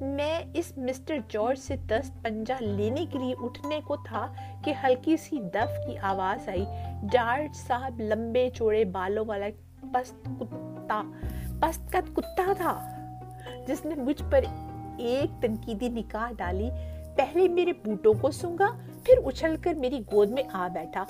میں 0.00 0.40
اس 0.54 0.78
مسٹر 0.78 1.16
جارج 1.28 1.58
سے 1.58 1.76
دست 1.76 2.22
پنجہ 2.22 2.54
لینے 2.60 3.06
کے 3.10 3.18
لیے 3.18 3.34
اٹھنے 3.40 3.80
کو 3.84 3.96
تھا 3.96 4.32
کہ 4.64 4.72
ہلکی 4.84 5.16
سی 5.16 5.38
دف 5.38 5.86
کی 5.86 5.98
آواز 5.98 6.48
آئی۔ 6.48 6.64
جارج 7.12 7.56
صاحب 7.56 8.00
لمبے 8.00 8.50
چوڑے 8.54 8.84
بالوں 8.84 9.24
والا 9.24 9.46
پست 9.92 10.28
کتا، 10.40 11.02
پست 11.60 11.92
کت 11.92 12.16
کتا 12.16 12.52
تھا، 12.56 12.88
جس 13.66 13.84
نے 13.84 13.94
مجھ 13.94 14.22
پر 14.30 14.40
ایک 14.98 15.42
تنقیدی 15.42 15.88
نکاح 15.88 16.32
ڈالی۔ 16.32 16.70
پہلے 17.16 17.48
میرے 17.48 17.72
بوٹوں 17.72 18.14
کو 18.20 18.30
سنگا 18.30 18.66
پھر 19.04 19.14
اچھل 19.24 19.56
کر 19.62 19.74
میری 19.74 19.98
گود 19.98 20.30
میں 20.30 20.42
آ 20.52 20.68
بیٹھا۔ 20.68 21.04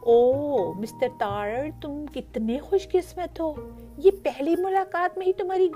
او، 0.00 0.72
مسٹر 0.72 1.08
تارر 1.18 1.68
تم 1.82 2.04
کتنے 2.14 2.58
خوش 2.58 2.88
قسمت 2.88 3.40
ہو۔ 3.40 3.54
یہ 3.96 4.10
پہلی 4.22 4.54
ملاقات 4.58 5.18
میں 5.18 5.26
ہی 5.26 5.32
تمہاری 5.32 5.68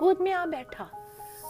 گود 0.00 0.20
میں 0.20 0.32
آ 0.32 0.44
بیٹھا۔ 0.44 0.84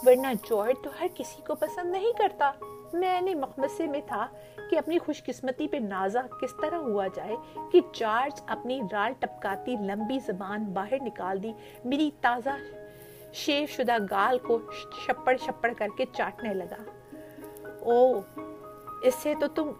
ورنہ 0.06 0.26
جارج 0.50 0.74
تو 0.84 0.90
ہر 1.00 1.06
کسی 1.14 1.42
کو 1.46 1.54
پسند 1.54 1.90
نہیں 1.90 2.12
کرتا۔ 2.18 2.52
میں 2.92 3.20
نے 3.20 3.34
مخمسے 3.34 3.86
میں 3.86 4.00
تھا 4.06 4.26
کہ 4.70 4.78
اپنی 4.78 4.98
خوش 4.98 5.24
قسمتی 5.24 5.68
پہ 5.68 5.76
نازا 5.76 6.20
کس 6.40 6.54
طرح 6.62 6.76
ہوا 6.76 7.06
جائے 7.14 7.36
کہ 7.72 7.80
جارج 7.92 8.40
اپنی 8.46 8.80
رال 8.92 9.12
ٹپکاتی 9.18 9.76
لمبی 9.76 10.18
زبان 10.18 10.64
باہر 10.64 11.02
نکال 11.02 11.42
دی، 11.42 11.52
میری 11.84 12.10
تازہ 12.20 12.50
شیف 13.32 13.70
شدہ 13.70 13.96
گال 14.10 14.38
کو 14.38 14.58
شپڑ 15.06 15.36
شپڑ 15.36 15.72
کر 15.78 15.88
کے 15.96 16.04
چاٹنے 16.12 16.54
لگا۔ 16.54 16.82
او 17.80 18.20
اس 19.02 19.14
سے 19.14 19.34
تو 19.40 19.46
تم 19.46 19.72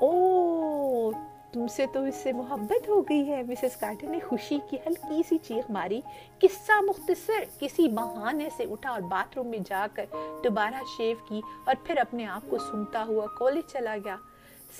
او 0.00 1.10
تم 1.56 1.66
سے 1.66 1.86
تو 1.92 2.02
اس 2.04 2.14
سے 2.14 2.32
محبت 2.32 2.88
ہو 2.88 3.00
گئی 3.02 3.28
ہے۔ 3.28 3.42
مسز 3.42 3.76
کارٹر 3.76 4.06
نے 4.08 4.18
خوشی 4.24 4.58
کی 4.70 4.76
ہلکی 4.86 5.22
سی 5.28 5.38
چیخ 5.38 5.70
ماری۔ 5.70 6.00
قصہ 6.38 6.72
مختصر 6.82 7.44
کسی 7.60 7.88
بہانے 7.88 8.48
سے 8.56 8.64
اٹھا 8.70 8.90
اور 8.90 9.00
باتھ 9.00 9.38
روم 9.38 9.46
میں 9.46 9.58
جا 9.66 9.86
کر 9.94 10.04
دوبارہ 10.44 10.82
شیو 10.96 11.16
کی 11.28 11.40
اور 11.64 11.74
پھر 11.84 11.96
اپنے 11.96 12.26
آپ 12.26 12.50
کو 12.50 12.58
سنتا 12.58 13.04
ہوا 13.08 13.26
کالج 13.38 13.72
چلا 13.72 13.96
گیا۔ 14.04 14.16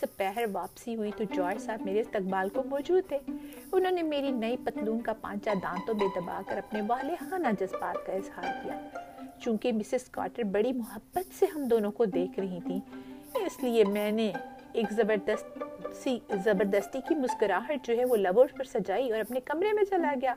سپہر 0.01 0.45
واپسی 0.53 0.97
ہوئی 0.97 1.11
تو 1.17 1.25
جارج 1.35 1.63
صاحب 1.63 1.83
میرے 1.83 2.01
استقبال 2.01 2.49
کو 2.49 2.63
موجود 2.67 3.09
تھے۔ 3.09 3.19
انہوں 3.73 3.93
نے 3.93 4.03
میری 4.03 4.31
نئی 4.31 4.57
پتلون 4.65 5.01
کا 5.01 5.13
پانچا 5.21 5.53
دانتوں 5.63 5.95
میں 5.95 6.09
دبا 6.17 6.41
کر 6.47 6.59
اپنے 6.59 6.81
والہانہ 6.87 7.49
جذبات 7.61 8.07
کا 8.07 8.13
اظہار 8.13 8.63
کیا۔ 8.63 8.81
چونکہ 9.41 9.73
مسز 9.73 10.09
کارٹر 10.11 10.43
بڑی 10.43 10.73
محبت 10.73 11.39
سے 11.39 11.47
ہم 11.55 11.65
دونوں 11.65 11.91
کو 11.91 12.05
دیکھ 12.05 12.41
رہی 12.41 12.59
تھیں، 12.67 12.81
اس 13.35 13.63
لیے 13.63 13.85
میں 13.85 14.11
نے 14.11 14.33
ایک 14.77 14.93
زبردست 14.93 15.63
سی 15.95 16.19
زبردستی 16.45 16.99
کی 17.09 17.15
مسکراہٹ 17.15 17.87
جو 17.87 17.97
ہے 17.97 18.05
وہ 18.05 18.17
لبوش 18.17 18.55
پر 18.55 18.65
سجائی 18.65 19.11
اور 19.13 19.21
اپنے 19.21 19.41
کمرے 19.41 19.73
میں 19.73 19.85
چلا 19.85 20.15
گیا۔ 20.23 20.35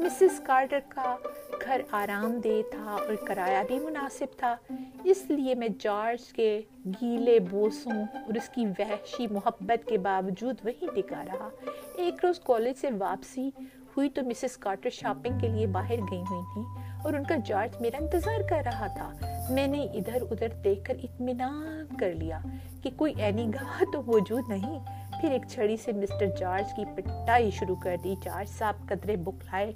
مسز 0.00 0.40
کارٹر 0.40 0.78
کا 0.88 1.16
گھر 1.64 1.80
آرام 1.90 2.40
دہ 2.40 2.60
تھا 2.70 2.92
اور 2.92 3.14
کرایہ 3.26 3.62
بھی 3.68 3.78
مناسب 3.78 4.36
تھا، 4.36 4.56
اس 5.04 5.24
لیے 5.28 5.54
میں 5.54 5.68
جارج 5.78 6.32
کے 6.32 6.60
گیلے 6.86 7.38
بوسوں 7.40 8.04
اور 8.12 8.34
اس 8.34 8.48
کی 8.48 8.66
وحشی 8.78 9.26
محبت 9.26 9.88
کے 9.88 9.98
باوجود 9.98 10.56
وہی 10.64 10.86
ٹکا 10.94 11.24
رہا۔ 11.26 11.48
ایک 11.96 12.24
روز 12.24 12.40
کالج 12.40 12.80
سے 12.80 12.88
واپسی 12.98 13.50
ہوئی 13.96 14.10
تو 14.10 14.22
مسز 14.22 14.56
کارٹر 14.56 14.90
شاپنگ 14.90 15.38
کے 15.38 15.48
لیے 15.48 15.66
باہر 15.66 15.96
گئی 16.10 16.22
ہوئی 16.30 16.42
تھی 16.54 16.62
اور 17.04 17.14
ان 17.14 17.24
کا 17.24 17.34
جارج 17.44 17.80
میرا 17.80 17.96
انتظار 18.00 18.40
کر 18.50 18.62
رہا 18.64 18.86
تھا۔ 18.86 19.12
میں 19.50 19.66
نے 19.66 19.82
ادھر 19.82 20.22
ادھر 20.30 20.48
دیکھ 20.64 20.84
کر 20.84 20.94
اطمینان 21.02 21.96
کر 21.96 22.12
لیا 22.14 22.38
کہ 22.82 22.90
کوئی 22.96 23.12
اینی 23.16 23.46
گاہ 23.54 23.82
تو 23.92 24.02
موجود 24.02 24.42
نہیں۔ 24.48 24.78
پھر 25.20 25.30
ایک 25.30 25.42
چھڑی 25.48 25.76
سے 25.76 25.92
مسٹر 25.92 26.26
جارج 26.26 26.74
کی 26.76 26.84
پٹائی 26.94 27.50
شروع 27.50 27.76
کر 27.76 27.96
دی۔ 28.04 28.14
جارج 28.24 28.48
صاحب 28.48 28.74
قدرے 28.88 29.16
بکلائے 29.16 29.72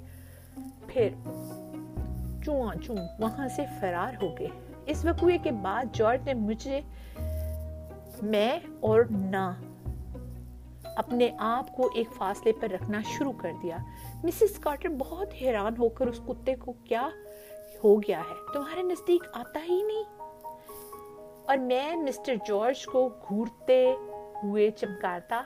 پھر 0.87 1.09
چواں 2.45 2.75
چوں 2.83 2.95
وہاں 3.19 3.47
سے 3.47 3.65
فرار 3.79 4.23
ہو 4.23 4.35
گئے۔ 4.39 4.47
اس 4.85 5.05
وقوعے 5.05 5.37
کے 5.37 5.51
بعد 5.51 5.85
جارج 5.93 6.19
نے 6.25 6.33
مجھے 6.33 6.81
میں 8.21 8.59
اور 8.79 9.01
نہ 9.11 9.51
اپنے 11.01 11.31
آپ 11.39 11.75
کو 11.75 11.89
ایک 11.95 12.07
فاصلے 12.13 12.51
پر 12.51 12.69
رکھنا 12.69 13.01
شروع 13.17 13.31
کر 13.37 13.51
دیا۔ 13.63 13.77
مسز 14.23 14.59
کارٹر 14.59 14.89
بہت 14.89 15.27
حیران 15.41 15.77
ہو 15.77 15.89
کر 15.89 16.07
اس 16.07 16.19
کتے 16.27 16.55
کو 16.55 16.71
کیا 16.71 17.09
ہو 17.83 17.99
گیا 17.99 18.19
ہے؟ 18.19 18.53
تمہارے 18.53 18.81
نزدیک 18.81 19.23
آتا 19.33 19.59
ہی 19.69 19.83
نہیں۔ 19.83 20.03
اور 21.47 21.57
میں 21.57 21.95
مسٹر 21.95 22.35
جارج 22.35 22.85
کو 22.85 23.09
گھورتے 23.27 23.95
ہوئے 24.43 24.71
چمکارتا 24.71 25.43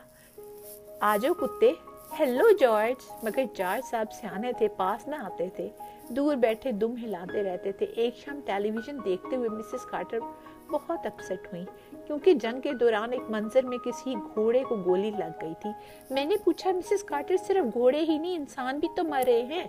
آجو 1.02 1.34
کتے۔ 1.34 1.72
ہیلو 2.20 2.52
جارج، 2.60 3.13
مگر 3.24 3.44
جارج 3.56 3.89
صاحب 3.89 4.13
سیانے 4.13 4.54
تھے، 4.54 4.68
پاس 4.68 5.08
نہ 5.08 5.15
آتے 5.15 5.50
تھے۔ 5.50 5.70
دور 6.10 6.36
بیٹھے 6.36 6.72
دم 6.72 6.96
ہلاتے 7.04 7.44
رہتے 7.44 7.72
تھے۔ 7.72 7.86
ایک 7.86 8.18
شام 8.18 8.39
ٹیلی 8.46 8.72
ویژن 8.72 9.06
دیکھتے 9.06 9.36
ہوئے 9.36 9.50
مسز 9.50 9.86
کارٹر 9.86 10.20
بہت 10.68 11.06
اپسٹ 11.06 11.54
ہوئی 11.54 11.65
کیونکہ 12.08 12.34
جنگ 12.34 12.62
کے 12.62 12.74
دوران 12.74 13.13
ایک 13.13 13.22
منظر 13.30 13.65
میں 13.65 13.78
کسی 13.78 14.15
گھوڑے 14.34 14.63
کو 14.63 14.76
گولی 14.76 15.12
لگ 15.12 15.32
گئی 15.41 15.54
تھی۔ 15.62 15.70
میں 16.10 16.26
نے 16.26 16.36
پوچھا، 16.44 16.72
مسز 16.72 17.04
کارٹر 17.04 17.38
صرف 17.38 17.74
گھوڑے 17.74 18.00
ہی 18.00 18.18
نہیں، 18.18 18.36
انسان 18.36 18.80
بھی 18.80 18.88
تو 18.96 19.04
مرے 19.04 19.44
ہیں۔ 19.44 19.68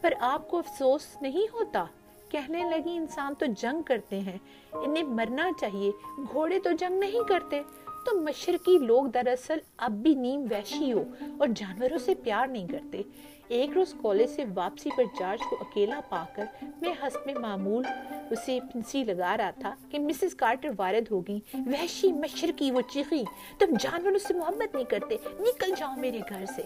پر 0.00 0.12
آپ 0.20 0.48
کو 0.48 0.58
افسوس 0.58 1.22
نہیں 1.22 1.46
ہوتا؟ 1.52 1.84
کہنے 2.28 2.62
لگی، 2.70 2.96
انسان 2.96 3.34
تو 3.34 3.46
جنگ 3.46 3.82
کرتے 3.82 4.20
ہیں۔ 4.20 4.38
انہیں 4.72 5.04
مرنا 5.04 5.50
چاہیے، 5.60 5.92
گھوڑے 6.32 6.58
تو 6.58 6.72
جنگ 6.72 6.98
نہیں 6.98 7.28
کرتے۔ 7.28 7.62
تو 8.06 8.20
مشرقی 8.20 8.78
لوگ 8.78 9.04
دراصل 9.04 9.58
اب 9.76 9.90
بھی 9.90 10.14
نیم 10.14 10.46
ویشی 10.50 10.92
ہو 10.92 11.04
اور 11.38 11.48
جانوروں 11.56 11.98
سے 11.98 12.14
پیار 12.14 12.46
نہیں 12.46 12.68
کرتے۔ 12.68 13.02
ایک 13.48 13.70
روز 13.70 13.94
کالج 14.02 14.26
سے 14.26 14.44
واپسی 14.54 14.90
پر 14.96 15.04
جارج 15.18 15.38
کو 15.50 15.56
اکیلا 15.60 16.00
پا 16.08 16.24
کر 16.34 16.44
میں 16.62 16.92
حسب 17.02 17.38
معمول 17.38 17.84
اسے 18.30 18.58
پنسی 18.72 19.04
لگا 19.04 19.36
رہا 19.36 19.50
تھا 19.50 19.74
کہ 19.90 19.98
مسز 19.98 20.34
کارٹر 20.34 20.68
وارد 20.78 21.10
ہوگی۔ 21.10 21.40
وحشی 21.54 22.12
مشرقی 22.12 22.70
وہ 22.70 22.80
چیخی۔ 22.92 23.24
تم 23.58 23.66
جانوروں 23.80 24.18
سے 24.18 24.34
محبت 24.34 24.74
نہیں 24.74 24.84
کرتے۔ 24.84 25.16
نکل 25.40 25.72
جاؤ 25.76 25.92
میرے 25.96 26.18
گھر 26.28 26.46
سے۔ 26.56 26.62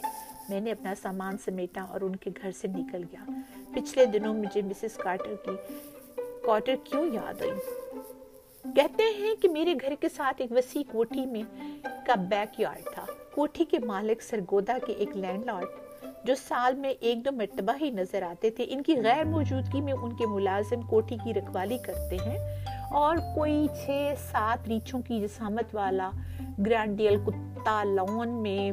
میں 0.49 0.61
نے 0.61 0.73
اپنا 0.73 0.95
سامان 1.03 1.37
سمیٹا 1.45 1.83
اور 1.83 2.01
ان 2.01 2.17
کے 2.17 2.31
گھر 2.43 2.51
سے 2.53 2.69
نکل 2.69 3.03
گیا۔ 3.13 3.25
پچھلے 3.75 4.07
دنوں 4.07 4.35
مجھے 4.35 4.63
مسز 4.63 4.97
کارٹر 4.97 5.35
کی 5.35 5.75
کارٹر 6.45 6.75
کیوں 6.85 7.07
یاد 7.15 7.43
آئی؟ 7.43 7.51
کہتے 8.77 9.03
ہیں 9.03 9.35
کہ 9.43 9.49
میرے 9.49 9.75
گھر 9.75 9.95
کے 10.01 10.09
ساتھ 10.09 10.37
ایک 10.39 10.53
وسیع 10.53 10.83
کوٹھی 10.93 11.27
میں 11.27 11.43
کا 12.07 12.15
بیک 12.15 12.61
یارڈ 12.61 12.95
تھا۔ 12.95 13.07
کوٹھی 13.35 13.65
کے 13.65 13.79
مالک 13.79 14.23
سرگودا 14.23 14.79
کے 14.87 14.93
ایک 14.93 15.17
لینڈ 15.17 15.45
لارڈ 15.45 15.65
جو 16.25 16.35
سال 16.35 16.75
میں 16.75 16.91
ایک 16.91 17.25
دو 17.25 17.33
مرتبہ 17.33 17.73
ہی 17.81 17.91
نظر 17.91 18.23
آتے 18.23 18.51
تھے، 18.51 18.65
ان 18.69 18.83
کی 18.83 18.95
غیر 19.03 19.25
موجودگی 19.25 19.81
میں 19.81 19.93
ان 19.93 20.17
کے 20.17 20.27
ملازم 20.27 20.83
کوٹھی 20.83 21.17
کی 21.25 21.35
رکھوالی 21.35 21.79
کرتے 21.79 22.17
ہیں 22.27 22.39
اور 22.91 23.17
کوئی 23.35 23.67
چھ 23.85 24.15
سات 24.31 24.69
ریچھوں 24.69 25.03
کی 25.03 25.21
جسامت 25.21 25.75
والا 25.75 26.11
گرانڈیل 26.67 27.17
کتا 27.27 27.85
لون 27.85 28.29
میں 28.29 28.71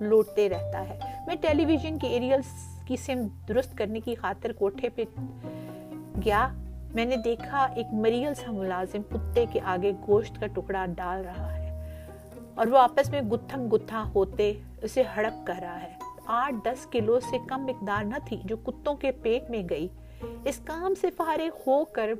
لوٹتے 0.00 0.48
رہتا 0.48 0.88
ہے۔ 0.88 0.98
میں 1.26 1.36
ٹیلی 1.40 1.64
ویژن 1.64 1.98
کے 1.98 2.06
ایریل 2.06 2.40
کی 2.86 2.96
سم 2.96 3.26
درست 3.48 3.78
کرنے 3.78 4.00
کی 4.00 4.14
خاطر 4.14 4.52
کوٹھے 4.52 4.88
پہ 4.88 5.04
گیا۔ 6.24 6.48
میں 6.94 7.04
نے 7.04 7.16
دیکھا 7.16 7.66
ایک 7.76 7.86
مریل 7.92 8.34
سا 8.34 8.52
ملازم 8.52 9.02
کتے 9.02 9.44
کے 9.52 9.60
آگے 9.60 9.92
گوشت 10.08 10.40
کا 10.40 10.46
ٹکڑا 10.46 10.86
ڈال 10.86 11.24
رہا 11.24 11.56
ہے 11.56 11.70
اور 12.54 12.66
وہ 12.66 12.78
آپس 12.78 13.10
میں 13.10 13.20
گتھم 13.22 13.68
گتھا 13.72 14.02
ہوتے 14.14 14.52
اسے 14.82 15.02
ہڑپ 15.16 15.46
کر 15.46 15.54
رہا 15.60 15.82
ہے۔ 15.82 16.05
آٹھ 16.26 16.54
دس 16.64 16.86
کلو 16.86 17.20
سے 17.20 17.38
کم 17.48 17.66
مقدار 17.66 18.04
نہ 18.04 18.14
تھی 18.28 18.40
جو 18.44 18.56
کتوں 18.56 18.94
کے 18.94 19.12
پیٹ 19.12 19.50
میں 19.50 19.62
گئی۔ 19.70 19.88
اس 20.44 20.60
کام 20.64 20.94
سے 20.94 21.10
فارغ 21.10 21.58
ہو 21.66 21.84
کر 21.84 22.10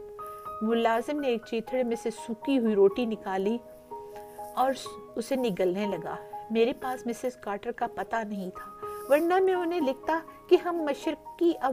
ملازم 0.62 1.20
نے 1.20 1.28
ایک 1.28 1.42
چیتھڑے 1.50 1.82
میں 1.82 1.96
سے 2.02 2.10
سوکی 2.10 2.58
ہوئی 2.58 2.74
روٹی 2.74 3.04
نکالی 3.04 3.58
اور 4.54 4.72
اسے 5.16 5.36
نگلنے 5.36 5.86
لگا۔ 5.86 6.16
میرے 6.50 6.72
پاس 6.72 7.06
مسز 7.06 7.36
کارٹر 7.36 7.72
کا 7.72 7.86
پتہ 7.94 8.16
نہیں 8.28 8.50
تھا، 8.50 8.86
ورنہ 9.08 9.34
میں 9.38 9.54
انہیں 9.54 9.80
لکھتا 9.80 10.18
کہ 10.48 10.56
ہم 10.64 10.76
مشرقی 10.76 11.52
اب 11.60 11.72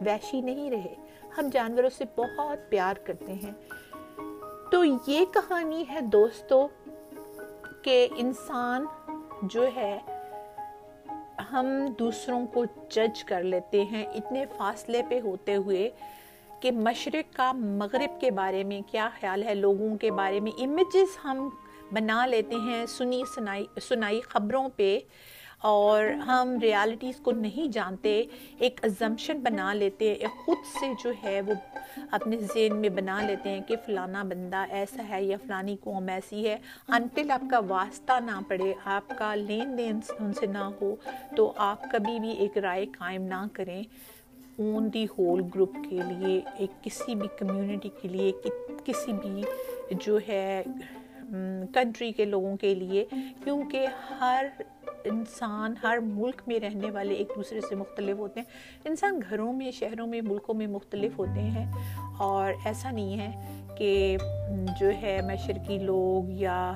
ویشی 0.00 0.40
نہیں 0.40 0.70
رہے۔ 0.70 0.94
ہم 1.38 1.48
جانوروں 1.52 1.90
سے 1.90 2.04
بہت 2.16 2.70
پیار 2.70 2.94
کرتے 2.94 3.32
ہیں۔ 3.32 3.52
تو 4.70 4.84
یہ 4.84 5.24
کہانی 5.34 5.84
ہے 5.88 6.00
دوستو 6.00 6.68
کہ 7.82 8.08
انسان 8.16 8.86
جو 9.42 9.66
ہے 9.76 9.98
ہم 11.52 11.66
دوسروں 11.98 12.46
کو 12.46 12.64
جج 12.90 13.24
کر 13.24 13.42
لیتے 13.42 13.84
ہیں 13.84 14.06
اتنے 14.06 14.44
فاصلے 14.56 15.02
پہ 15.08 15.20
ہوتے 15.20 15.56
ہوئے 15.56 15.90
کہ 16.60 16.70
مشرق 16.72 17.36
کا 17.36 17.52
مغرب 17.52 18.20
کے 18.20 18.30
بارے 18.30 18.64
میں 18.64 18.80
کیا 18.86 19.08
خیال 19.20 19.42
ہے، 19.42 19.54
لوگوں 19.54 19.96
کے 19.96 20.10
بارے 20.10 20.40
میں 20.40 20.52
امیجز 20.58 21.18
ہم 21.24 21.48
بنا 21.92 22.26
لیتے 22.26 22.56
ہیں، 22.56 22.86
سنی 22.86 23.22
سنائی 23.34 23.64
سنائی 23.82 24.20
خبروں 24.20 24.68
پہ۔ 24.76 24.98
اور 25.60 26.04
ہم 26.04 26.58
ریالٹیز 26.62 27.20
کو 27.20 27.30
نہیں 27.30 27.72
جانتے، 27.72 28.24
ایک 28.58 28.80
ازمشن 28.82 29.38
بنا 29.38 29.72
لیتے 29.74 30.14
ہیں 30.14 30.28
خود 30.44 30.56
سے 30.80 30.86
جو 31.04 31.12
ہے 31.24 31.40
وہ 31.40 31.52
اپنے 32.10 32.36
ذہن 32.36 32.76
میں 32.76 32.88
بنا 32.88 33.22
لیتے 33.22 33.50
ہیں 33.50 33.60
کہ 33.66 33.76
فلانا 33.86 34.22
بندہ 34.22 34.64
ایسا 34.70 35.02
ہے 35.08 35.24
یا 35.24 35.36
فلانی 35.46 35.76
قوم 35.80 36.08
ایسی 36.08 36.48
ہے۔ 36.48 36.56
انٹل 36.88 37.30
آپ 37.30 37.44
کا 37.50 37.58
واسطہ 37.58 38.12
نہ 38.20 38.40
پڑے، 38.48 38.72
آپ 38.84 39.12
کا 39.18 39.34
لین 39.34 39.78
دین 39.78 40.00
ان 40.18 40.32
سے 40.32 40.46
نہ 40.46 40.70
ہو، 40.80 40.96
تو 41.36 41.52
آپ 41.56 41.90
کبھی 41.92 42.20
بھی 42.20 42.30
ایک 42.30 42.58
رائے 42.58 42.86
قائم 42.86 43.22
نہ 43.22 43.44
کریں۔ 43.52 43.82
اون 44.58 44.92
دی 44.94 45.06
ہول 45.18 45.42
گروپ 45.54 45.74
کے 45.90 46.00
لیے، 46.08 46.40
ایک 46.56 46.84
کسی 46.84 47.14
بھی 47.14 47.28
کمیونٹی 47.38 47.88
کے 48.02 48.08
لیے 48.08 48.32
کسی 48.84 49.12
بھی 49.12 49.42
جو 49.90 50.18
ہے 50.28 50.62
کنٹری 51.74 52.12
کے 52.12 52.24
لوگوں 52.24 52.56
کے 52.56 52.74
لیے، 52.74 53.04
کیونکہ 53.44 53.86
ہر 54.20 54.46
انسان، 55.04 55.74
ہر 55.82 55.98
ملک 56.02 56.42
میں 56.46 56.60
رہنے 56.60 56.90
والے 56.90 57.14
ایک 57.14 57.32
دوسرے 57.36 57.60
سے 57.60 57.74
مختلف 57.74 58.16
ہوتے 58.16 58.40
ہیں۔ 58.40 58.46
انسان 58.84 59.20
گھروں 59.30 59.52
میں، 59.52 59.70
شہروں 59.70 60.06
میں، 60.06 60.20
ملکوں 60.20 60.54
میں 60.54 60.66
مختلف 60.66 61.18
ہوتے 61.18 61.40
ہیں۔ 61.42 61.72
اور 62.18 62.52
ایسا 62.64 62.90
نہیں 62.90 63.18
ہے 63.18 63.62
کہ 63.78 64.16
جو 64.80 64.90
ہے 65.02 65.20
مشرقی 65.22 65.78
لوگ 65.78 66.30
یا 66.30 66.72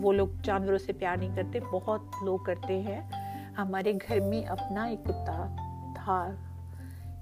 وہ 0.00 0.12
لوگ 0.12 0.28
جانوروں 0.42 0.78
سے 0.78 0.92
پیار 0.92 1.16
نہیں 1.16 1.36
کرتے۔ 1.36 1.60
بہت 1.72 2.00
لوگ 2.24 2.38
کرتے 2.38 2.80
ہیں۔ 2.80 3.10
ہمارے 3.58 3.92
گھر 3.92 4.20
میں 4.20 4.42
اپنا 4.42 4.84
ایک 4.84 5.04
کتا 5.04 5.54
تھا۔ 5.96 6.32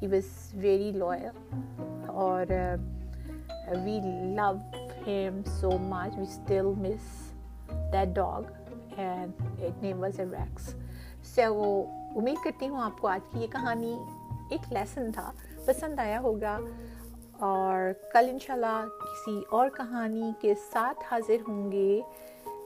ہی 0.03 0.07
واز 0.07 0.55
ویری 0.55 0.93
لوئل 0.93 1.27
اور 2.07 2.47
we 3.85 4.01
love 4.37 4.53
him 5.09 5.41
so 5.51 5.69
much 5.81 6.17
we 6.17 6.23
still 6.23 6.67
miss 6.79 7.05
that 7.93 8.09
dog 8.17 8.43
so 11.27 11.55
امید 12.17 12.45
کرتی 12.45 12.69
ہوں 12.69 12.81
آپ 12.81 12.99
کو 13.01 13.09
آج 13.09 13.31
کی 13.33 13.41
یہ 13.41 13.47
کہانی 13.53 13.95
ایک 14.51 14.73
لیسن 14.73 15.11
تھا 15.13 15.31
پسند 15.67 15.99
آیا 15.99 16.21
ہوگا 16.21 16.59
اور 17.43 17.93
کل 18.13 18.29
انشاءاللہ 18.31 18.85
کسی 19.03 19.41
اور 19.51 19.69
کہانی 19.77 20.31
کے 20.41 20.55
ساتھ 20.71 21.05
حاضر 21.11 21.49
ہوں 21.49 21.71
گے 21.73 22.01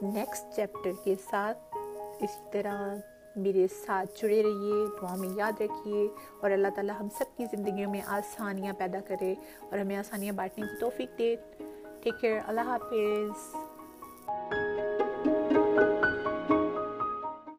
نیکسٹ 0.02 0.54
چیپٹر 0.56 0.90
کے 1.04 1.14
ساتھ 1.30 1.76
اسی 2.20 2.40
طرح 2.52 2.94
میرے 3.36 3.66
ساتھ 3.76 4.20
جڑے 4.22 4.42
رہیے 4.42 4.84
دعا 5.02 5.14
میں 5.16 5.28
یاد 5.36 5.60
رکھیے 5.60 6.06
اور 6.40 6.50
اللہ 6.50 6.74
تعالیٰ 6.74 7.00
ہم 7.00 7.08
سب 7.18 7.36
کی 7.36 7.44
زندگیوں 7.52 7.90
میں 7.90 8.00
آسانیاں 8.10 8.72
پیدا 8.78 9.00
کرے 9.08 9.34
اور 9.60 9.78
ہمیں 9.78 9.96
آسانیاں 9.96 10.32
بانٹنے 10.32 10.66
کی 10.66 10.80
توفیق 10.80 11.18
دے 11.18 11.34
ٹیک 12.02 12.20
کیئر 12.20 12.40
اللہ 12.46 12.60
حافظ 12.60 13.71